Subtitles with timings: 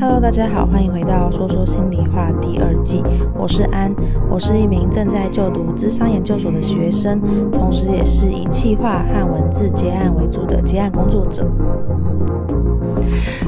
[0.00, 3.02] Hello，大家好，欢迎回到说说心里话第二季。
[3.34, 3.94] 我是安，
[4.30, 7.20] 我是一名正在就读智商研究所的学生，
[7.52, 11.46] 同时也是以气化和文字接案为主的接案工作者。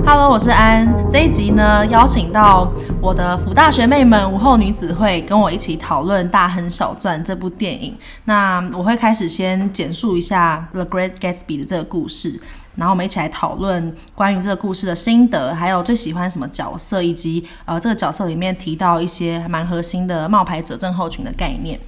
[0.05, 0.87] Hello，我是安。
[1.11, 7.95] 这一集呢，邀请到我的辅大学妹们午后女子会跟我一起讨论《大亨小传》这部电影。
[8.27, 12.39] 那我会开始先简述一下《The Great Gatsby》的这个故事。
[12.75, 21.79] 然后我们一起来讨论关于这个故事的心得，还有最喜欢什么角色，以及呃这个角色里面提到一些蛮核心的冒牌者症候群的概念。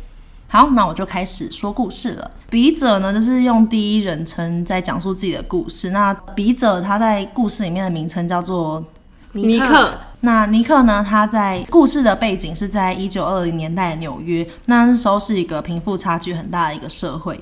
[0.47, 2.31] 好，那我就开始说故事了。
[2.49, 5.91] 笔者呢，就是用第一人称在讲述自己的故事。
[5.91, 8.85] 那笔者他在故事里面的名称叫做
[9.33, 9.91] 尼克。
[10.21, 17.41] 那尼克呢，他在故事的背景是在一九二零年代的纽约，那时候是一个贫富差距很大的一个社会。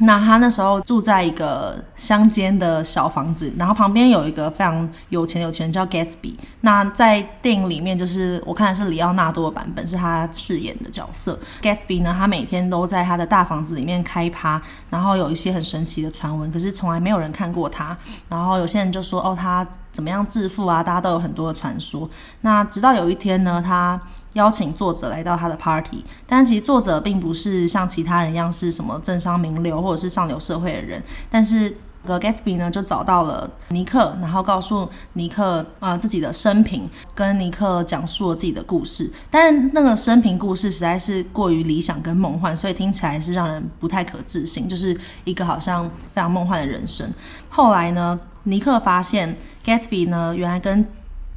[0.00, 6.34] 那他那时候住在一个乡间的小房子，然后旁边有一个非常有钱有钱人叫 Gatsby。
[6.60, 11.38] 那在电影里面，就是我看的是里奥纳多的版本，是他饰演的角色。
[11.62, 17.96] Gatsby 呢，他每天都在他的大房子里面开趴，然后有一些很神奇的传闻，可是从来没有人看过他。
[18.28, 20.82] 然后有些人就说，哦，他怎么样致富啊？
[20.82, 22.08] 大家都有很多的传说。
[22.42, 24.00] 那直到有一天呢，他
[24.38, 47.12] 邀请作者来到他的 party，但其实作者并不是像其他人一样是什么政商名流或者是上流社会的人，但是 The Gatsby 呢就找到了尼克，然后告诉尼克啊、呃、自己的生平，跟尼克讲述了自己的故事，但那个生平故事实在是过于理想跟梦幻，所以听起来是让人不太可置信，就是一个好像非常梦幻的人生。
[47.48, 50.86] 后来呢，尼克发现 Gatsby 呢原来跟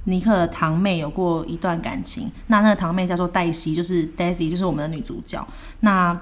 [0.06, 5.48] 尼克的堂妹有过一段感情，那那个堂妹叫做黛西，就是 Daisy，就是我们的女主角。
[5.82, 6.20] 那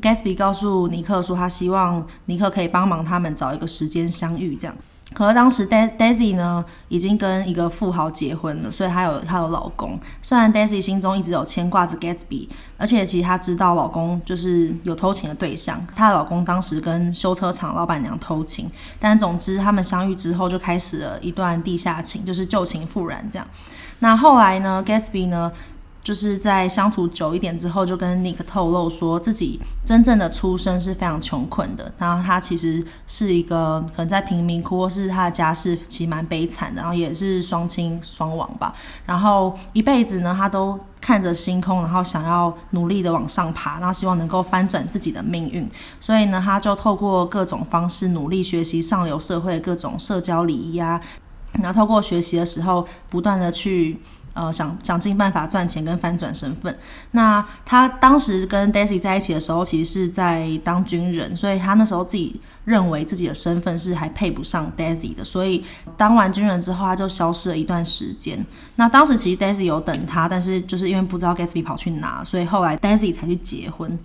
[0.00, 4.76] Gatsby 告诉尼克说，他希望尼克可以帮忙他们找一个时间相遇，这样。
[5.14, 9.98] 可是当时 Daisy 呢，已经跟一个富豪结婚了，所以她有她有老公。
[10.22, 15.84] 虽然 Daisy 心中一直有牵挂着 Gatsby，而且其实她知道老公就是有偷情的对象。
[15.94, 23.46] 她的老公当时跟修车厂老板娘偷情，但总之他们相遇之后就开始了一段地下情，就是旧情复燃这样。
[24.00, 25.52] 那后来呢，Gatsby 呢？
[26.04, 38.74] 就是在相处久一点之后，就跟 Nick 透露说自己真正的出身是非常穷困的，然后他其实是一个可能在贫民窟，或是他的家世其实蛮悲惨的，然后也是双亲双亡吧，
[39.06, 45.70] 然后一辈子呢，他都看着星空，然后想要努力的往上爬，然后希望能够翻转自己的命运，
[46.00, 51.00] 所以呢，他就透过各种方式努力学习上流社会各种社交礼仪啊，
[51.52, 54.00] 然后透过学习的时候，不断的去。
[54.34, 56.74] 呃，想想尽办法赚钱跟翻转身份。
[57.10, 65.64] 那他当时跟 Daisy 在一起的时候，其实是在当军人，所以他那时候自己认为自己的身份是还配不上 Daisy 的，所以
[65.96, 68.42] 当完军人之后，他就消失了一段时间。
[68.76, 73.98] 那当时其实 Daisy 有等他，但是就是因为不知道 Gatsby 跑去哪，所以后来 Daisy 才去结婚。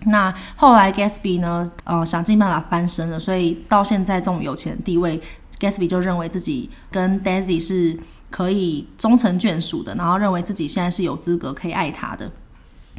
[0.00, 5.18] 那后来 Gatsby 呢，呃，想尽办法翻身了，所以到现在这种有钱的地位
[5.58, 7.98] ，Gatsby 就认为自己跟 Daisy 是。
[8.32, 12.28] 可以终成眷属的，然后认为自己现在是有资格可以爱他的。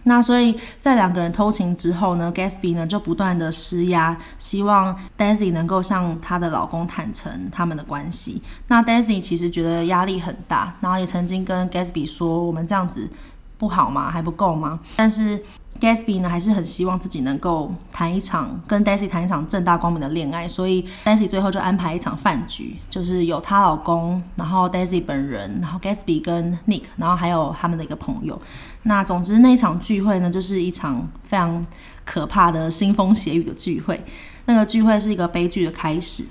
[0.05, 8.41] 那所以在两个人偷情之后呢，Gatsby 呢就不断的施压，希望 Daisy 能够向她的老公坦诚他们的关系。
[8.67, 13.09] 那 Daisy 其实觉得压力很大，然后也曾经跟 Gatsby 说：“我们这样子
[13.57, 14.11] 不好吗？
[14.11, 15.41] 还不够吗？”但是
[15.79, 28.41] Gatsby 呢，还是很希望自己能够谈一场跟 Daisy 谈一场正大光明的恋爱，所以 Daisy 最后就安排一场饭局，就是有她老公，然后 Daisy 本人，然后 Gatsby 跟 Nick，然后还有他们的一个朋友。
[28.83, 31.65] 那总之那一场聚会呢，就是一场非常
[32.05, 34.01] 可怕的腥风血雨的聚会。
[34.45, 36.23] 那个聚会是一个悲剧的开始。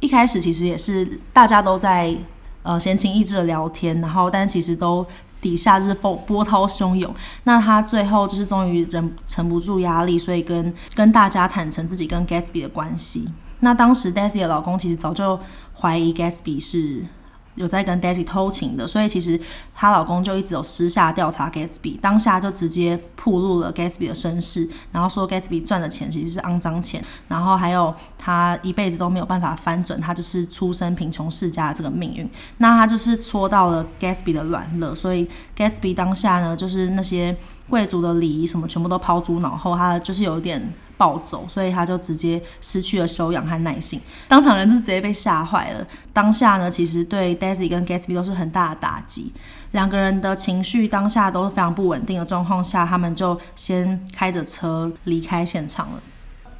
[0.00, 2.16] 一开始其实也是大家都在
[2.62, 5.06] 呃闲情逸致的聊天，然后但其实都。
[5.42, 7.14] 底下就是风波涛汹涌，
[7.44, 13.28] 那他最后就是终于忍沉不住压力，所以跟跟大家坦诚自己跟 Gatsby 的关系。
[13.60, 15.38] 那当时 Daisy 的老公其实早就
[15.78, 17.04] 怀疑 Gatsby 是。
[17.54, 19.38] 有在跟 Daisy 偷情的，所以其实
[19.74, 32.28] 她老公就一直有私下调查 Gatsby，当下就直接曝露了 Gatsby 的身世，然后说 Gatsby 赚的钱其实是肮脏钱，然后还有他一辈子都没有办法翻转，他就是出身贫穷世家的这个命运。
[32.58, 37.36] 那他就是戳到了 Gatsby 的软肋，所以 Gatsby 当下呢，就是那些
[37.68, 40.72] 贵族的礼仪什么全部都抛诸脑后，他就是有点。
[41.02, 45.84] 暴走，所以他就直接失去了修养和耐性，当场人是直接被吓坏了。
[46.12, 49.32] 当下呢，其实对 Daisy 跟 Gatsby 都是很大的打击，
[49.72, 56.00] 两个人的情绪当下都是非常不稳定的状况下，他们就先开着车离开现场了。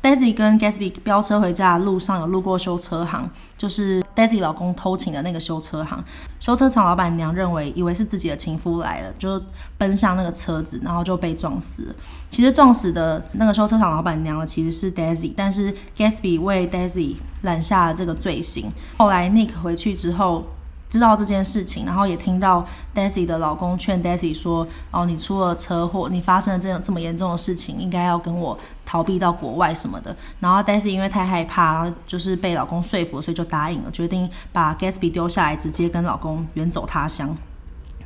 [0.02, 6.02] Daisy 跟 Gatsby 飙车回家的路上有路过修车行，就是 Daisy 老公偷情的那个修车行。
[6.40, 9.40] 修车厂老板娘认为以为是自己的情夫来了，就
[9.78, 11.94] 奔向那个车子，然后就被撞死了。
[12.28, 18.72] 其实撞死的那个修车厂老板娘呢，其实是 Daisy，但是 Gatsby 为 Daisy 揽下了这个罪行。
[18.98, 20.44] 后来 Nick 回去之后。
[20.92, 22.62] 知道这件事情，然后也听到
[22.94, 28.58] Daisy 的老公劝 Daisy 说：“哦，你出了车祸，你发生了这样这么严重的事情，应该要跟我
[28.92, 37.34] 逃避到国外什么的。”然后 Daisy 因为太害怕，就是被老公说服，所以就答应了，决定把 Gatsby 丢下来，直接跟老公远走他乡。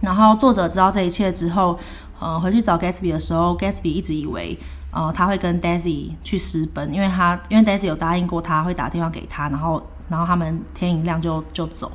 [0.00, 1.76] 然后作者知道这一切之后，
[2.20, 4.56] 呃，回去找 Gatsby 的时候，Gatsby 一直以为，
[4.92, 11.90] 呃，他会跟 Daisy 去私奔，因为他因为 Daisy 有答应过他会打电话给他，然后然后他们天一亮就就走。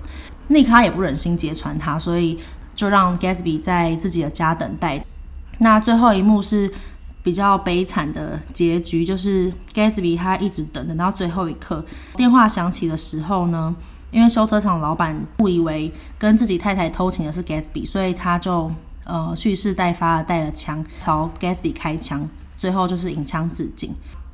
[0.50, 2.38] Nick 他也不忍心揭穿他，所以
[2.76, 5.06] 就让 Gatsby 在自己的家等待。
[5.60, 6.74] 那最后一幕是
[7.24, 11.86] 比较悲惨的结局，就是 Gatsby 他一直等，等到最后一刻，
[12.16, 13.76] 电话响起的时候呢，
[14.10, 18.72] 因为修车厂老板误以为跟自己太太偷情的是 Gatsby，所以他就
[19.04, 22.28] 呃蓄势待发的带了枪朝 Gatsby 开枪，
[22.58, 23.94] 最后就是引枪自尽。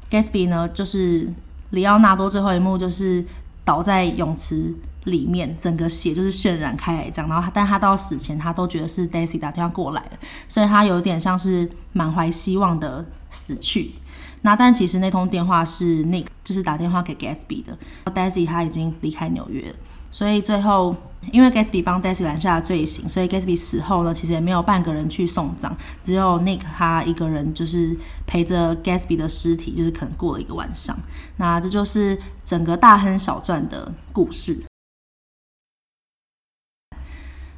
[0.10, 1.33] Gatsby 呢，就是
[1.72, 3.25] 里奥纳多最后一幕就是
[3.68, 4.74] 倒在泳池。
[5.08, 10.19] 里面整个血就是渲染开来这样，然后但他到死前他都觉得是 Daisy 打电话过来的，
[10.50, 13.94] 所以他有点像是满怀希望的死去。
[14.42, 17.78] 那但其实那通电话是 Nick 就是打电话给 Gatsby 的
[18.14, 19.75] ，Daisy 他已经离开纽约了，
[20.18, 20.96] 所以最后
[21.31, 25.72] 因为 Gatsby 帮 Daisy 揽下了罪行，所以 Gatsby 死后呢，其实也没有半个人去送葬，
[26.02, 30.98] 只有 Nick 他一个人就是陪着 Gatsby 的尸体，就是可能过了一个晚上。
[31.36, 34.60] 那这就是整个大亨小传的故事。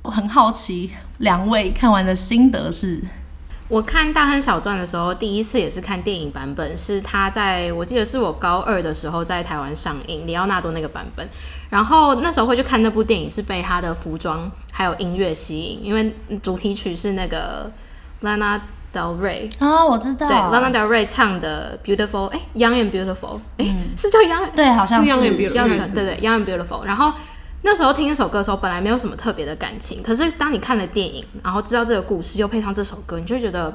[0.02, 3.02] 我很好奇，两位看完的心得是？
[3.70, 11.30] 我看《大亨小传》的时候，第一次也是看电影版本，是他在我记得是我高二的时候在台湾上映，里奥纳多那个版本。
[11.70, 17.72] 然后那时候会去看那部电影，是被他的服装还有音乐吸引，因为主题曲是那个
[18.24, 18.60] Lana
[18.92, 27.14] Del Rey 啊，我知道，对，Lana Del Rey 唱的 Beautiful，哎，Young and Beautiful，哎、嗯，是叫 Young，对，好像是，是 Young and Beautiful，对对，Young and Beautiful，然后。
[27.62, 33.74] 那时候听这首歌的时候，本来没有什么特别的感情，可是当你看了电影，然后知道这个故事，又配上这首歌，你就会觉得，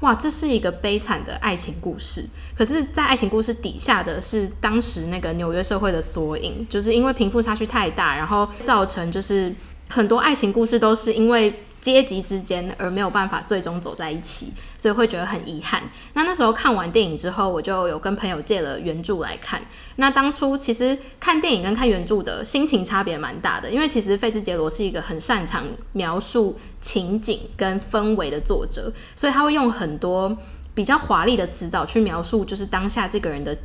[0.00, 2.24] 哇，这是一个悲惨的爱情故事。
[2.56, 9.54] 可是，在爱情故事底下的是当时那个纽约社会的缩影，就是因为贫富差距太大，然后造成就是
[9.88, 11.52] 很多爱情故事都是因为。
[11.80, 15.82] 阶级之间而没有办法最终走在一起，所以会觉得很遗憾。
[16.14, 19.62] 那那时候看完电影之后，我就有跟朋友借了原著来看。
[19.96, 30.36] 那当初其实看电影跟看原著的心情差别蛮大的，因为其实费兹杰罗是一个很擅长描述情景跟氛围的作者，所以他会用很多
[30.74, 33.56] 比较华丽的词藻去描述，就是当下这个人的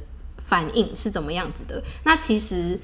[0.43, 1.81] 反应是怎么样子的。
[2.03, 2.79] 那其实。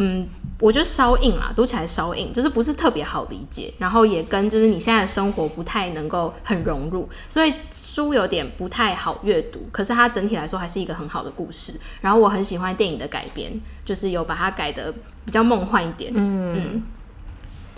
[0.00, 0.26] 嗯，
[0.58, 9.60] 我觉得稍硬啦，读起来稍硬，就是不是特别好理解，然后也跟就是你现在的生活不太能够很融入，所以书有点不太好阅读。
[9.70, 13.52] 可是它整体来说还是一个很好的故事，然后我很喜欢电影的改编，
[13.84, 14.92] 就是有把它改的
[15.24, 16.10] 比较梦幻一点。
[16.14, 16.54] 嗯。
[16.54, 16.82] 嗯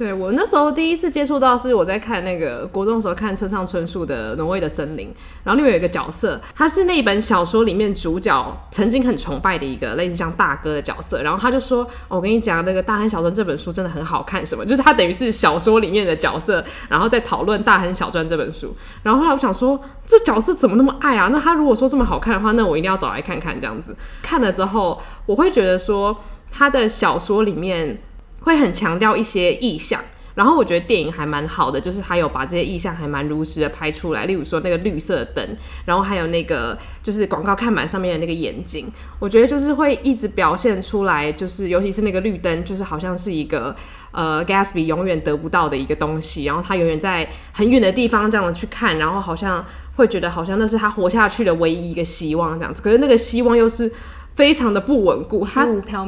[0.02, 5.06] 对，我那时候第一次接触到是我在看那个国中的时候看村上春树的《挪威的森林》，
[5.44, 14.66] 然后里面有一个角色，他是那一本小说里面主角曾经很崇拜的一个类似像大哥的角色，然后他就说：“、我跟你讲，那个《大亨小传》这本书真的很好看，什么？
[14.66, 18.75] 就是他等于是小说里面的角色，然后在讨论《大亨小传》这本书。
[19.04, 21.28] 然后后来我想说，这角色怎么那么爱啊？
[21.30, 23.94] 那他如果说这么好看的话，那我一定要找来看看这样子。
[24.21, 28.02] 看了之后，我会觉得说他的小说里面。
[28.42, 30.00] 会很强调一些意象，
[30.34, 34.25] 然后我觉得电影还蛮好的，就是他有把这些意象还蛮如实的拍出来。
[34.26, 43.75] 例如说那个绿色的灯，然后还有那个就是广告看板上面的那个眼睛，我觉得就是会一直表现出来，就是尤其是那个绿灯，就是好像是一个
[44.11, 49.64] 呃 Gatsby 永远得不到的一个东西，然后他永远在很远的地方这样的去看，然后好像
[49.96, 52.82] 会觉得好像那是他活下去的唯一一个希望这样子。
[52.82, 53.92] 可是那个希望又是
[54.34, 55.44] 非常的不稳固。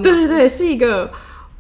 [0.03, 1.11] 对对对，是一个。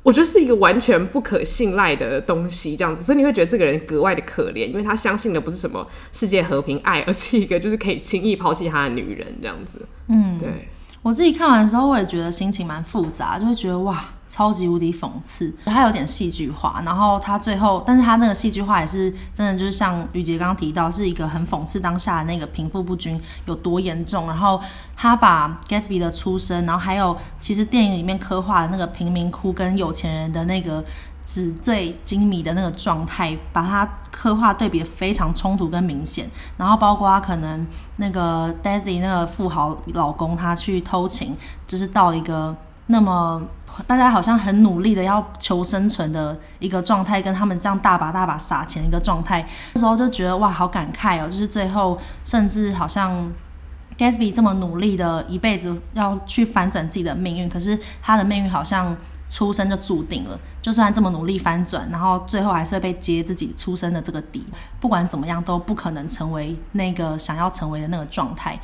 [0.04, 9.80] 我觉得是一个完全不可信赖的东西，这样子，所以你会觉得这个人格外的可怜，因为他相信的不是什么世界和平爱，而是一个就是可以轻易抛弃他的女人这样子。
[10.08, 10.68] 嗯，对。
[11.02, 16.82] 我自己看完的时候，我也觉得心情蛮复杂，就会觉得哇，超级无敌讽刺，它有点戏剧化。
[16.84, 24.26] 然后他最后，但是他那个戏剧化也是真的，就是像雨杰刚刚提到，是一个很讽刺当下的那个贫富不均有多严重。
[24.26, 24.60] 然后
[24.96, 30.84] 他把 Gatsby 的出身，然后还有其实电影里面刻画的那个贫民窟跟有钱人的那个。
[31.26, 41.34] 纸醉金迷的那个状态，把它刻画对比非常冲突跟明显，然后包括可能那个 Daisy 那个富豪老公他去偷情，
[41.66, 42.54] 就是到一个
[42.88, 43.40] 那么
[43.86, 53.30] 大家好像很努力的要求生存的一个状态，跟他们这样大把大把撒钱的一个状态，那时候就觉得哇，好感慨哦，就是最后甚至好像
[53.98, 58.96] Gatsby 这么努力的一辈子要去反转自己的命运，可是他的命运好像。
[59.30, 64.46] 出生就注定了，就算这么努力翻转，然后最后还是会被揭自己出生的这个底。
[64.78, 68.56] 不管怎么样，都不可能成为那个想要成为的那个状态。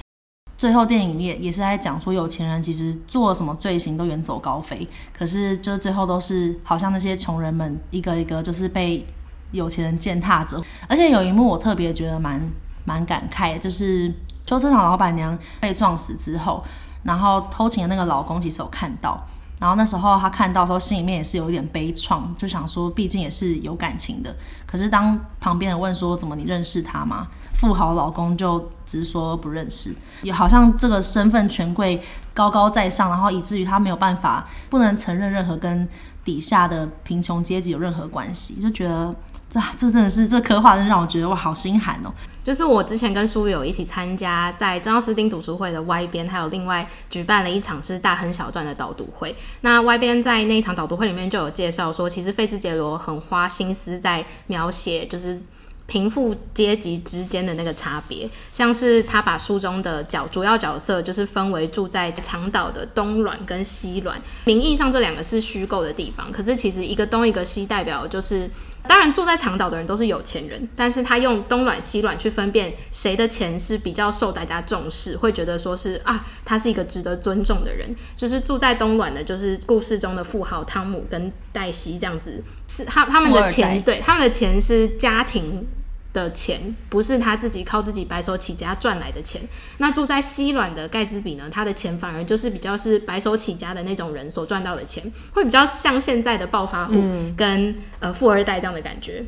[0.61, 9.07] 最后电影里面也是在讲说，有钱人其实做什么罪行都远走高飞，可是就最后都是好像那些穷人们一个一个就是被
[9.53, 10.63] 有钱人践踏着。
[10.87, 12.47] 而且有一幕我特别觉得蛮
[12.85, 14.13] 蛮感慨，就是
[14.45, 16.63] 修车厂老板娘被撞死之后，
[17.05, 19.27] 然后偷情的那个老公其实有看到。
[19.61, 24.35] 然后那时候他看到时候，心里面也是有一点悲怆，就想说，毕竟也是有感情的。
[24.67, 27.29] 可是当旁边人问说，怎么你认识他吗？
[27.55, 32.03] 富豪老公就直说不认识，也好像这个身份权贵
[32.33, 35.87] 高高在上，然后以至于他没有办法，不能承认任何跟
[36.25, 39.15] 底下的贫穷阶级有任何关系，就觉得。
[39.51, 42.13] 这这真的是这刻画，真让我觉得哇，好心寒哦！
[42.45, 49.35] 就是我之前跟书友一起参加在珍奥斯汀读书会的 Y 边，还有另外举办了一场是大亨小传的导读会。
[49.63, 55.43] 那 Y 边在那一场导读会里面就有介绍说，其实费兹杰罗很花心思在描写，就是。
[55.87, 68.49] 贫富阶级之间的那个差别，像是他把书中的角主要角色就是分为住在长岛的东卵跟西卵，名义上这两个是虚构的地方，可是其实一个东一个西代表就是，
[68.91, 85.65] 当然住在长岛的人都是有钱人，但是他用东卵西卵去分辨谁的钱是比较受大家重视，会觉得说是啊，他是一个值得尊重的人，就是住在东卵的，就是故事中的富豪汤姆跟黛西这样子，是他他们的钱，对，他们的钱是家庭。
[86.13, 89.41] 的钱不是他自己靠自己白手起家赚来的钱。
[89.79, 91.49] 那住在西卵的盖茨比呢？
[91.51, 95.03] 他的钱反而就是比较是白手起家的那种人所赚到的钱，
[95.33, 96.95] 会比较像现在的暴发户
[97.37, 99.25] 跟、嗯、呃富二代这样的感觉。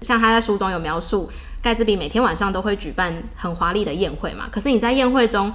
[0.00, 4.48] 像他在书中有描述，盖茨比每天晚上都会举办很华丽的宴会嘛。
[4.50, 5.52] 可是你在宴会中。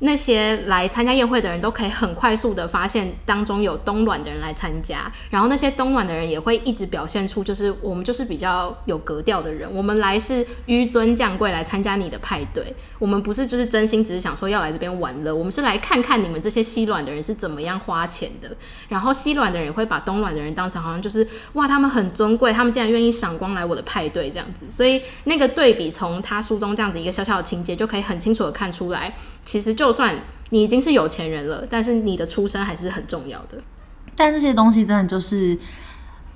[0.00, 18.50] 那些来参加宴会的人都可以很快速的发现当中有东卵的人来参加，然后那些东卵的人也会一直表现出就是我们就是比较有格调的人，我们来是纡尊降贵来参加你的派对，我们不是就是真心只是想说要来这边玩乐，我们是来看看你们这些西卵的人是怎么样花钱的，
[18.88, 29.14] 然后西卵的人也会把东卵的人当成好像就是哇他们很尊贵，他们竟然愿意赏光来我的派对这样子，所以那个对比从他书中这样子一个小小的情节就可以很清楚的看出来。
[29.50, 30.16] 其实，就算
[30.50, 33.58] 你已经是有钱人了，但是你的出身还是很重要的。
[34.14, 35.58] 但这些东西真的就是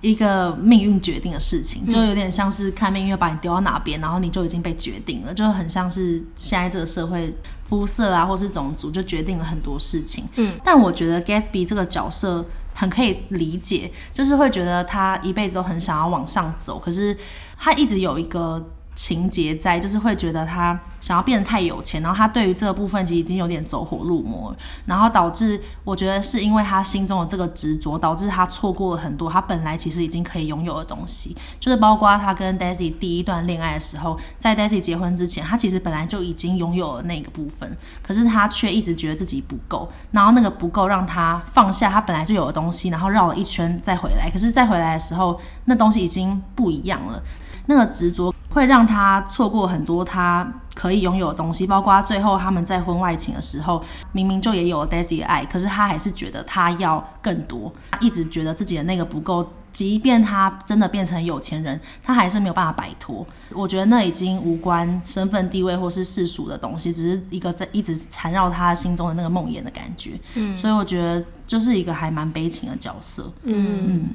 [0.01, 10.25] 一个命运决定的事情，就有点像是看命运把你丢到哪边，然后你就已经被决定了，就很像是现在这个社会肤色啊，或是种族就决定了很多事情。
[10.35, 12.45] 嗯，但我觉得 Gatsby 这个角色
[12.75, 17.17] 很可以理解，就是会觉得他一辈子都很想要往上走，可是
[17.57, 18.73] 他一直有一个。
[18.95, 24.55] 情节在，就是会觉得他想要变得太有钱，然后他对于这个部分其实已经有点走火入魔，
[24.87, 47.21] 然后导致我觉得是因为他心中的这个执着，导致他错过了很多他本来其实已经可以拥有的东西，就是包括他跟 Daisy 第一段恋爱的时候，在 Daisy 结婚之前，他其实本来就已经拥有了那个部分，可是他却一直觉得自己不够，然后那个不够让他放下他本来就有的东西，然后绕了一圈再回来，可是再回来的时候，那东西已经不一样了。
[47.67, 53.83] 那个执着会让他错过很多他可以拥有的东西，包括最后他们在婚外情的时候，
[54.13, 63.27] 明明就也有了 Daisy 的爱，可是他还是觉得他要更多，他一直觉得自己的那个不够，即便他真的变成有钱人，他还是没有办法摆脱。
[63.51, 70.13] 我觉得那已经无关身份地位或是世俗的东西，只是一个在一直缠绕他心中的那个梦魇的感觉。
[70.35, 73.33] 嗯，所以我觉得就是一个还蛮悲情的角色。
[73.43, 74.09] 嗯嗯，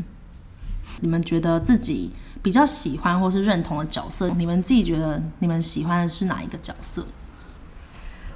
[1.01, 7.05] 你们觉得自己比较喜欢或是认同的角色，你们自己觉得你们喜欢的是哪一个角色？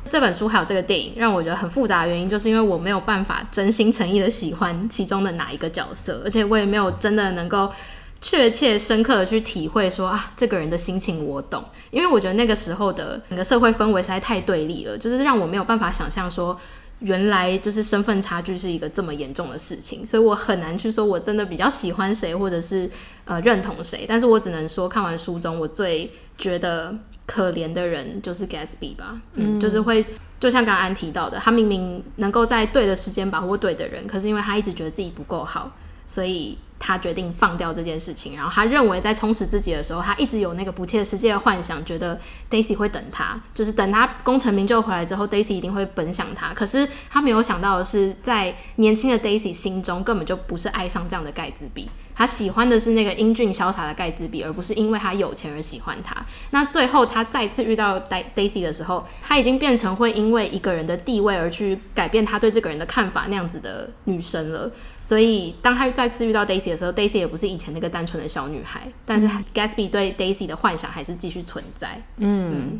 [0.09, 7.71] 这本书还有这个电影让我觉得很复杂的原因，就是因为我没有办法真心诚意的喜欢其中的哪一个角色，而且我也没有真的能够
[8.19, 16.59] 确切深刻的去体会说啊，这个人的心情我懂，因为我觉得那个时候的整个社会氛围实在太对立了，就是让我没有办法想象说。
[17.03, 22.89] 原来就是身份差距是一个这么严重的事情，所以我很难去说我真的比较喜欢谁，或者是
[23.25, 24.05] 呃认同谁。
[24.07, 29.21] 但是我只能说，看完书中，我最觉得可怜的人就是 Gatsby 吧。
[29.35, 30.05] 嗯，嗯，就是会
[30.39, 35.71] 就像刚刚安提到的，他明明能够在对的时间把握对的人，可是因为他一直觉得自己不够好，
[36.05, 36.57] 所以。
[36.85, 46.53] 他决定放掉这件事情，然后他认为在充实自己的时候，他一直有那个不切实际的幻想，觉得 Daisy 会等他，就是等他功成名就回来之后，Daisy 一定会奔向他。
[46.53, 51.89] 可是他没有想到的是，在年轻的 Daisy 心中根本就不是爱上这样的盖茨比。
[52.15, 56.15] 他喜欢的是那个英俊潇洒的盖茨比，而不是因为他有钱而喜欢他。
[56.51, 64.71] 那最后他再次遇到 Daisy 的时候，他已经变成会因为一个人的地位而去改变他对这个人的看法那样子的女生了。
[64.99, 72.01] 所以当他再次遇到 Daisy 的时候，Daisy 也不是以前那个单纯的小女孩，但是 Gatsby 对 Daisy 的幻想还是继续存在。
[72.17, 72.79] 嗯，嗯，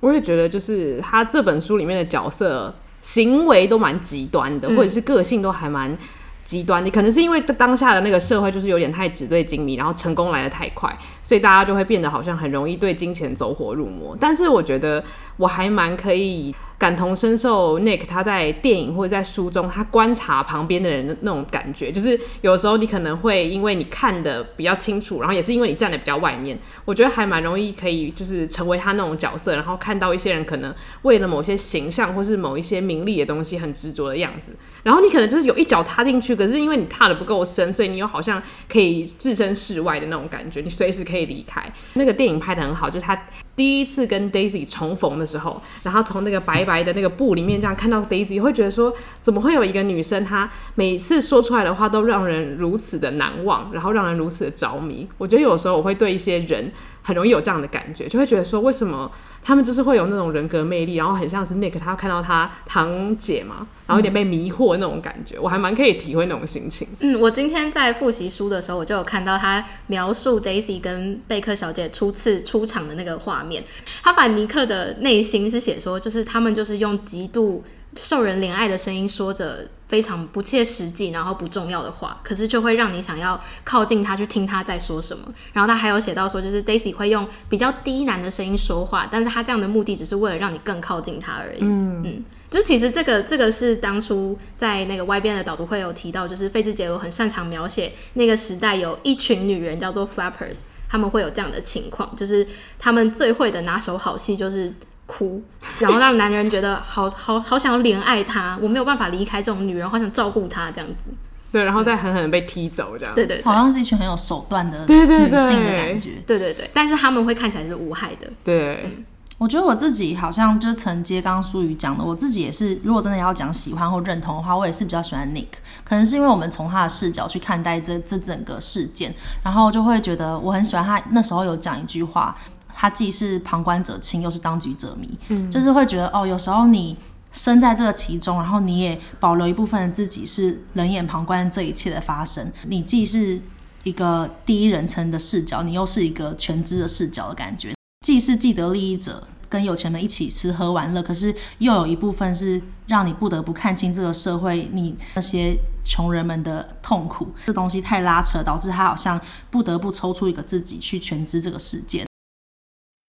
[0.00, 5.96] 我也觉得就是他这本书里面的角色行为都蛮极端的，嗯，或者是个性都还蛮。
[6.44, 14.16] 极端，你可能是因为当下的那个社会就是有点太纸醉金迷，然后成功来得太快，所以大家就会变得好像很容易对金钱走火入魔。
[14.20, 15.02] 但是我觉得
[15.36, 16.54] 我还蛮可以。
[16.76, 41.64] 感同身受，Nick 他在电影或者在书中，他观察旁边的人的那种感觉，就是有时候你可能会因为你看的比较清楚，然后也是因为你站的比较外面，我觉得还蛮容易可以就是成为他那种角色，然后看到一些人可能为了某些形象或是某一些名利的东西很执着的样子，然后你可能就是有一脚踏进去，可是因为你踏的不够深，所以你又好像可以置身事外的那种感觉，你随时可以离开。
[41.94, 43.18] 那个电影拍的很好，就是他
[43.56, 46.84] 第一次跟 Daisy 重逢的时候，然后从那个白白。
[46.84, 55.08] 的那个布里面，这样看到 Daisy，会觉得说，怎么会有一个女生，她每次说出来的话都让人如此的难忘，然后让人如此的着迷。
[55.16, 59.10] 我觉得有时候我会对一些人很容易有这样的感觉，就会觉得说，为什么
[59.44, 66.88] 他们就是会有那种人格魅力，然后很像是 Nick，他看到他堂姐嘛，然后有点被迷惑那种感觉，我还蛮可以体会那种心情。
[67.00, 73.62] 嗯，我今天在复习书的时候，我就有看到他描述 Daisy 跟贝克小姐初次出场的那个画面。
[74.02, 77.62] 他把尼克的内心是写说，就是他们就是用极度
[77.96, 85.24] 受人怜爱的声音说着非常不切实际，然后不重要的话，可是就会让你想要靠近他去听他在说什么。
[85.52, 91.58] 然后他还有写到说，就是 Daisy 会用比较低喃的声音说话，但是他这样的目的只是为了让你更靠近他而已。
[91.60, 102.46] 嗯嗯，就其实这个这个是当初在那个 Y 边的导读会有提到，就是费兹杰罗很擅长描写那个时代有一群女人叫做 flappers，他们会有这样的情况，就是
[102.78, 104.74] 他们最会的拿手好戏就是。
[105.06, 105.42] 哭，
[105.78, 111.10] 然后让男人觉得 好好好想要怜爱她，我没有办法离开这种女人，好想照顾她这样子。
[111.52, 113.14] 对，然后再狠狠的被踢走这样。
[113.14, 116.10] 对对，对，好像是一群很有手段的女性的感觉。
[116.26, 118.28] 对对对，但是他们会看起来是无害的。
[118.42, 119.04] 对，嗯，
[119.38, 125.46] 我觉得我自己好像就是承接刚刚苏宇讲的，我自己也是，如果真的要讲喜欢或认同的话，我也是比较喜欢 Nick。
[125.84, 129.14] 可能是因为我们从他的视角去看待这这整个事件，
[129.44, 132.36] 然后就会觉得我很喜欢他那时候有讲一句话。
[132.74, 136.96] 他既是旁观者清，又是当局者迷，嗯，就是会觉得哦，有时候你
[137.32, 142.52] 身在这个其中，然后你也保留一部分的自己是冷眼旁观这一切的发生。
[142.66, 143.40] 你既是
[143.84, 147.72] 一个第一人称的视角，你又是一个全知的视角的感觉。
[148.04, 157.28] 既是既得利益者，跟有钱人一起吃喝玩乐，可是又有一部分是让你不得不看清这个社会，你那些穷人们的痛苦。
[157.46, 162.04] 这东西太拉扯，导致他好像不得不抽出一个自己去全知这个世界。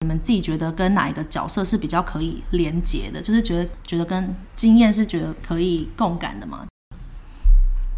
[0.05, 3.19] 你们自己觉得跟哪一个角色是比较可以连接的？
[3.19, 6.67] 就是觉得觉得跟经验是觉得可以共感的吗？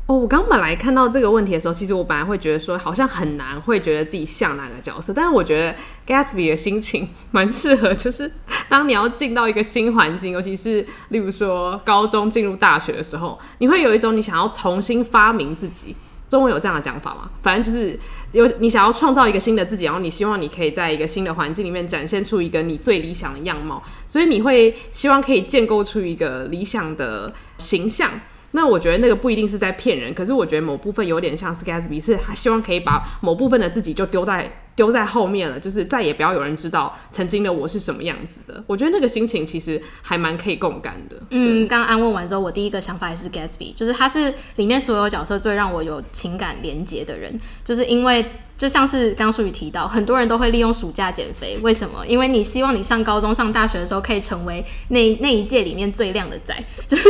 [0.06, 5.76] 哦，我刚本来看到这个问题的时候，其实我本来会觉得说好像很难会觉得自己像哪个角色，但是我觉得
[6.08, 8.32] Gatsby 的心情蛮适合，就是
[8.70, 15.94] 当你要进到一个新环境，尤其是例如说高中进入大学的时候，你会有一种你想要重新发明自己。
[16.30, 17.30] 中文有这样的讲法吗？
[17.42, 17.98] 反正就是
[18.34, 28.12] 有你想要创造一个新的自己，然后你希望你可以在一个新的环境里面展现出一个你最理想的样貌，所以你会希望可以建构出一个理想的形象。
[28.52, 38.64] 那我觉得那个不一定是在骗人，可是我觉得某部分有点像是 Gatsby，是他希望可以把某部分的自己就丢在丢在后面了，就是再也不要有人知道曾经的我是什么样子的。
[38.68, 41.18] 我觉得那个心情其实还蛮可以共感的。
[41.32, 48.24] 嗯，刚刚安问完之后，我第一个想法也是 Gatsby，就是他是里面所有角色最让我有情感连结的人，就是因为
[48.58, 52.06] 就像是刚淑宇提到，很多人都会利用暑假减肥，为什么？
[52.08, 56.56] 因为你希望你上高中、上大学的时候可以成为那那一届里面最靓的仔，
[56.88, 57.10] 就是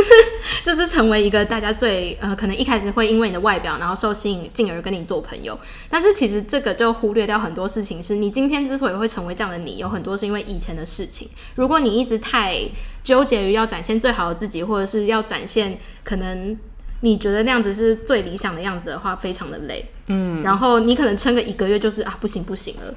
[0.62, 5.58] 就是成为一个大家最呃可能一开始会因为你的外表然后受吸引，进而跟你做朋友。
[5.88, 11.28] 但是其实这个就忽略掉很多事情，是你今天之所以会成为这样的你，有很多是因为以前的事情。
[11.54, 12.60] 如果你一直太
[13.02, 16.58] 纠结于要展现最好的自己，或者是要展现可能。
[17.00, 22.94] 你觉得那样子是最理想的样子的话，非常的累，嗯，然后你可能撑个一个月就是啊，不行不行了。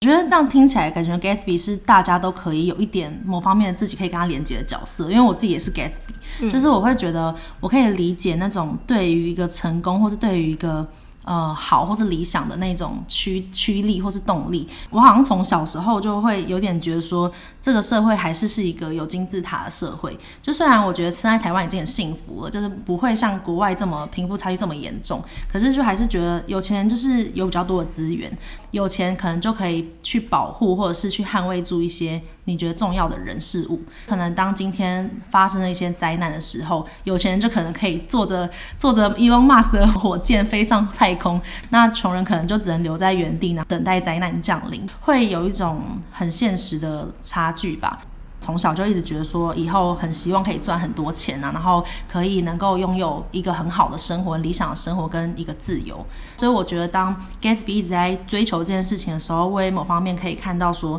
[0.00, 10.86] 我觉得这样听起来，感觉 Gatsby 是大家都可以有一点某方面的自己可以跟他连接的角色，因为我自己也是 Gatsby，嗯，就是我会觉得我可以理解那种对于一个成功，或是对于一个。
[11.24, 20.16] 呃，好，或是理想的那种驱驱力，或是动力，我好像从小时候就会有点觉得说，这个社会还是是一个有金字塔的社会。
[20.40, 28.34] 就虽然我觉得现在台湾已经很幸福了，就是不会像国外这么贫富差距这么严重，可是就还是觉得有钱人就是有比较多的资源，
[28.70, 32.22] 有钱可能就可以去保护或者是去捍卫住一些。
[32.48, 48.00] 你觉得重要的人事物，可能当今天发生了一些灾难的时候，有钱人就可能可以坐着坐着 Elon Musk 的火箭飞上太空，那穷人可能就只能留在原地呢，等待灾难降临，会有一种很现实的差距吧。
[48.40, 56.02] 从小就一直觉得说，以后很希望可以赚很多钱啊，然后可以能够拥有一个很好的生活、理想的生活跟一个自由。
[56.38, 60.98] 所以我觉得，当 Gatsby 一直在追求这件事情的时候，我也某方面可以看到说。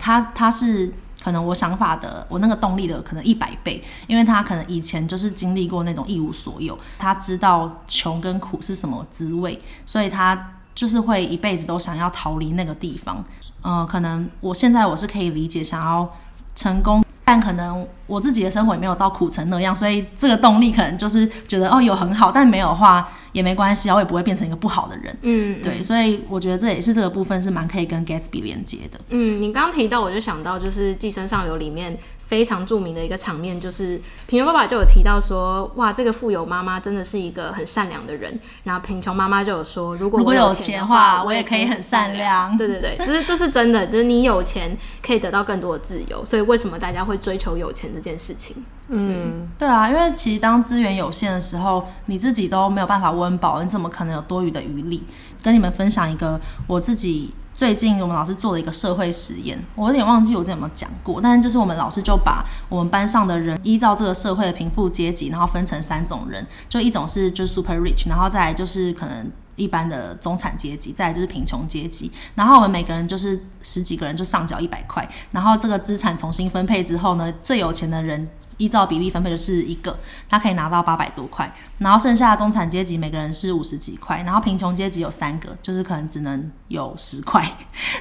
[0.00, 0.90] 他他是
[1.22, 13.22] 可能我想法的，我那个动力的可能一百倍，因为他可能以前就是经历过那种一无所有，他知道穷跟苦是什么滋味，所以他就是会一辈子都想要逃离那个地方。
[13.62, 16.10] 嗯、可能我现在我是可以理解想要
[16.54, 17.04] 成功。
[17.30, 25.16] 但可能我自己的生活也没有到苦成那样，所以这个动力可能就是觉得哦，有很好，但没有的话也没关系，我也不会变成一个不好的人。
[25.22, 29.00] 嗯，对，所以我觉得这也是这个部分是蛮可以跟 Gatsby 连接的。
[29.10, 31.96] 嗯，你刚刚提到，我就想到就是《寄生上流》里面。
[32.30, 38.38] 非常著名的一个场面，就是贫穷爸爸就有提到说，哇，这个富有妈妈真的是一个很善良的人。
[38.62, 42.56] 然后贫穷妈妈就有说，如果我有钱的话，我也可以很善良。
[42.56, 46.24] 对对对，这是这是真的，就是你有钱可以得到更多的自由。
[46.24, 48.64] 所以为什么大家会追求有钱这件事情？
[48.86, 55.02] 嗯，对啊，因为其实当资源有限的时候，你自己都没有办法温饱，你怎么可能有多余的余力？
[55.42, 57.34] 跟你们分享一个我自己。
[57.60, 78.26] 最近我们老师做了一个社会实验，我有点忘记我之前有没有讲过，但是就是我们老师就把我们班上的人依照这个社会的贫富阶级，然后分成三种人，就一种是就是 super rich，然后再来就是可能一般的中产阶级，再来就是贫穷阶级，然后我们每个人就是十几个人就上缴一百块，然后这个资产重新分配之后呢，最有钱的人。
[78.60, 87.42] 依照比例分配的是一个，他可以拿到八百多块，然后剩下的中产阶级每个人是五十几块，然后贫穷阶级有三个，就是可能只能有十块，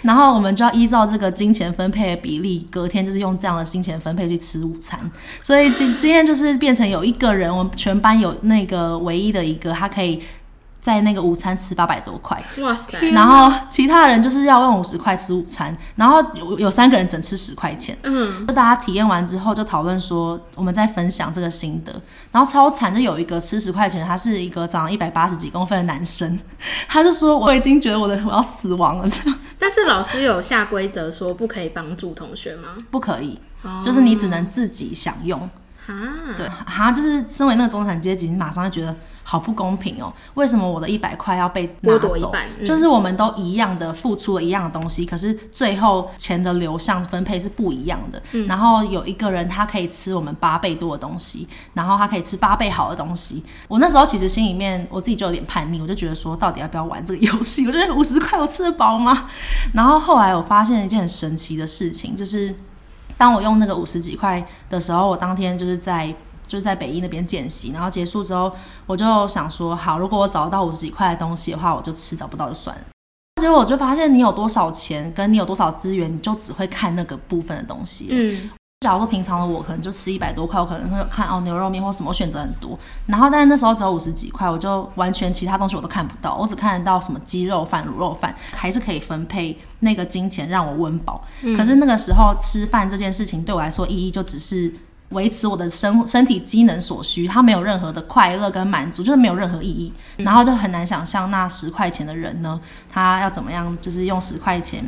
[0.03, 4.99] 然后我们就要依照这个金钱分配的比例，隔天就是用这样的金钱分配去吃午餐，
[5.41, 10.21] 所以今今天就是变成有一个人，我们全班有那个唯一的一个，他可以。
[10.81, 12.97] 在那个午餐吃八百多块，哇塞！
[13.11, 17.97] 然后其他人就是要用五十块吃午餐，然后有有三个人整吃十块钱。
[18.03, 21.93] 嗯，就大家体验完之后就讨论说，我们在分享这个心得。
[22.31, 26.39] 然后超惨，就有一个吃十块钱，他是一个长了一百八十几公分的男生，
[26.87, 29.09] 他就说我已经觉得我的我要死亡了。
[29.59, 32.69] 但是老师有下规则说不可以帮助同学吗？
[32.89, 33.37] 不可以，
[33.83, 35.37] 就是你只能自己享用。
[35.87, 35.93] 啊，
[36.37, 38.95] 对，哈，就是身为那个中产阶级，你马上就觉得。
[39.29, 40.11] 好不公平哦！
[40.33, 42.31] 为什么我的一百块要被拿走？
[42.33, 48.19] 嗯、就是我们都一样的付出了一样的东西，可是最后钱的流向分配是不一样的。
[48.31, 53.43] 嗯、然后有一个人他可以吃我们八倍多的东西，然后他可以吃八倍好的东西。
[53.67, 57.67] 我那时候其实心里面我自己就有点叛逆，我就觉得说，到底要不要玩这个游戏？
[57.69, 59.29] 我觉得五十块我吃得饱吗？
[59.75, 62.55] 然后后来我发现一件很神奇的事情，就是
[63.15, 66.15] 当我用那个五十几块的时候，我当天就是在。
[66.49, 68.51] 就是在北医那边见习，然后结束之后，
[68.87, 72.81] 我就想说，好，如果我找到五十几块的东西的话，我就吃；找不到就算了。
[73.39, 78.07] 结果我就发现，你有多少钱，跟你有多少资源，你就只会看那个部分的东西。
[78.09, 82.77] 嗯，假如说平常的我可能就吃一百多块，我可能会看哦牛肉面或什么，我选择很多。
[83.05, 91.23] 然后，但是那时候只有五十几块，我就完全其他东西我都看不到，我只看得到什么鸡肉饭、卤肉饭，还是可以分配那个金钱让我温饱。
[91.43, 94.73] 嗯，可是那个时候吃饭这件事情对我来说意义就只是。
[95.09, 99.91] 维持我的身身体机能所需，它没有任何的快乐跟满足，就是没有任何意义。
[100.17, 102.59] 然后就很难想象那十块钱的人呢，
[102.91, 104.83] 他要怎么样，就是用十块钱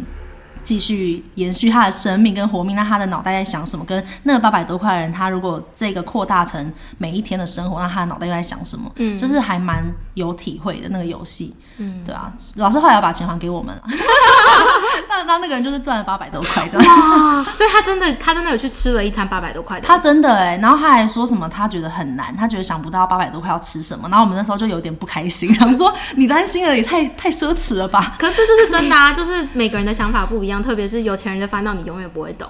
[0.61, 2.75] 继续延续他的生命跟活命。
[2.75, 3.83] 那他的脑袋在想什么？
[3.83, 8.91] 跟那个八百多块的人，他如果这个扩大成每一天的生活，那他的脑袋又在想什么？
[8.97, 11.55] 嗯，就是还蛮有体会的那个游戏。
[11.83, 13.81] 嗯，对啊，老师后来要把钱还给我们了，
[15.09, 28.15] 那那那个人就是赚了八百多块，这样哇，所以他真的他真的有去吃了一餐八百多块的，他真的哎，然后他还说什么他觉得很难，他觉得想不到八百多块要吃什么，然后我们那时候就有点不开心，想说你担心了也太太奢侈了吧？
[28.19, 32.47] 可是这就是真的啊，就是每个人的想法不一样，特别是有钱人的烦恼，你永远不会懂。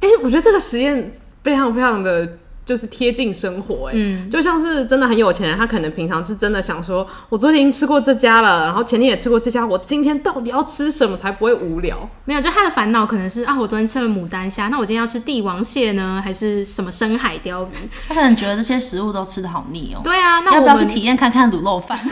[0.00, 1.12] 哎、欸，我觉得这个实验
[1.44, 2.28] 非常非常的。
[2.64, 12.08] 就是贴近生活，哎，嗯，就像是真的很有钱人，他可能平常是真的想说，我昨天已经吃过这家了，然后前天也吃过这家，我今天到底要吃什么才不会无聊？
[12.24, 17.88] 没有，就他的烦恼可能是啊，我昨天吃了牡丹虾，那我今天要吃帝王蟹呢，还是什么深海鲷鱼？
[18.08, 20.00] 他可能觉得这些食物都吃的好腻哦。
[20.04, 21.98] 对啊，那我要不要去体验看看卤肉饭？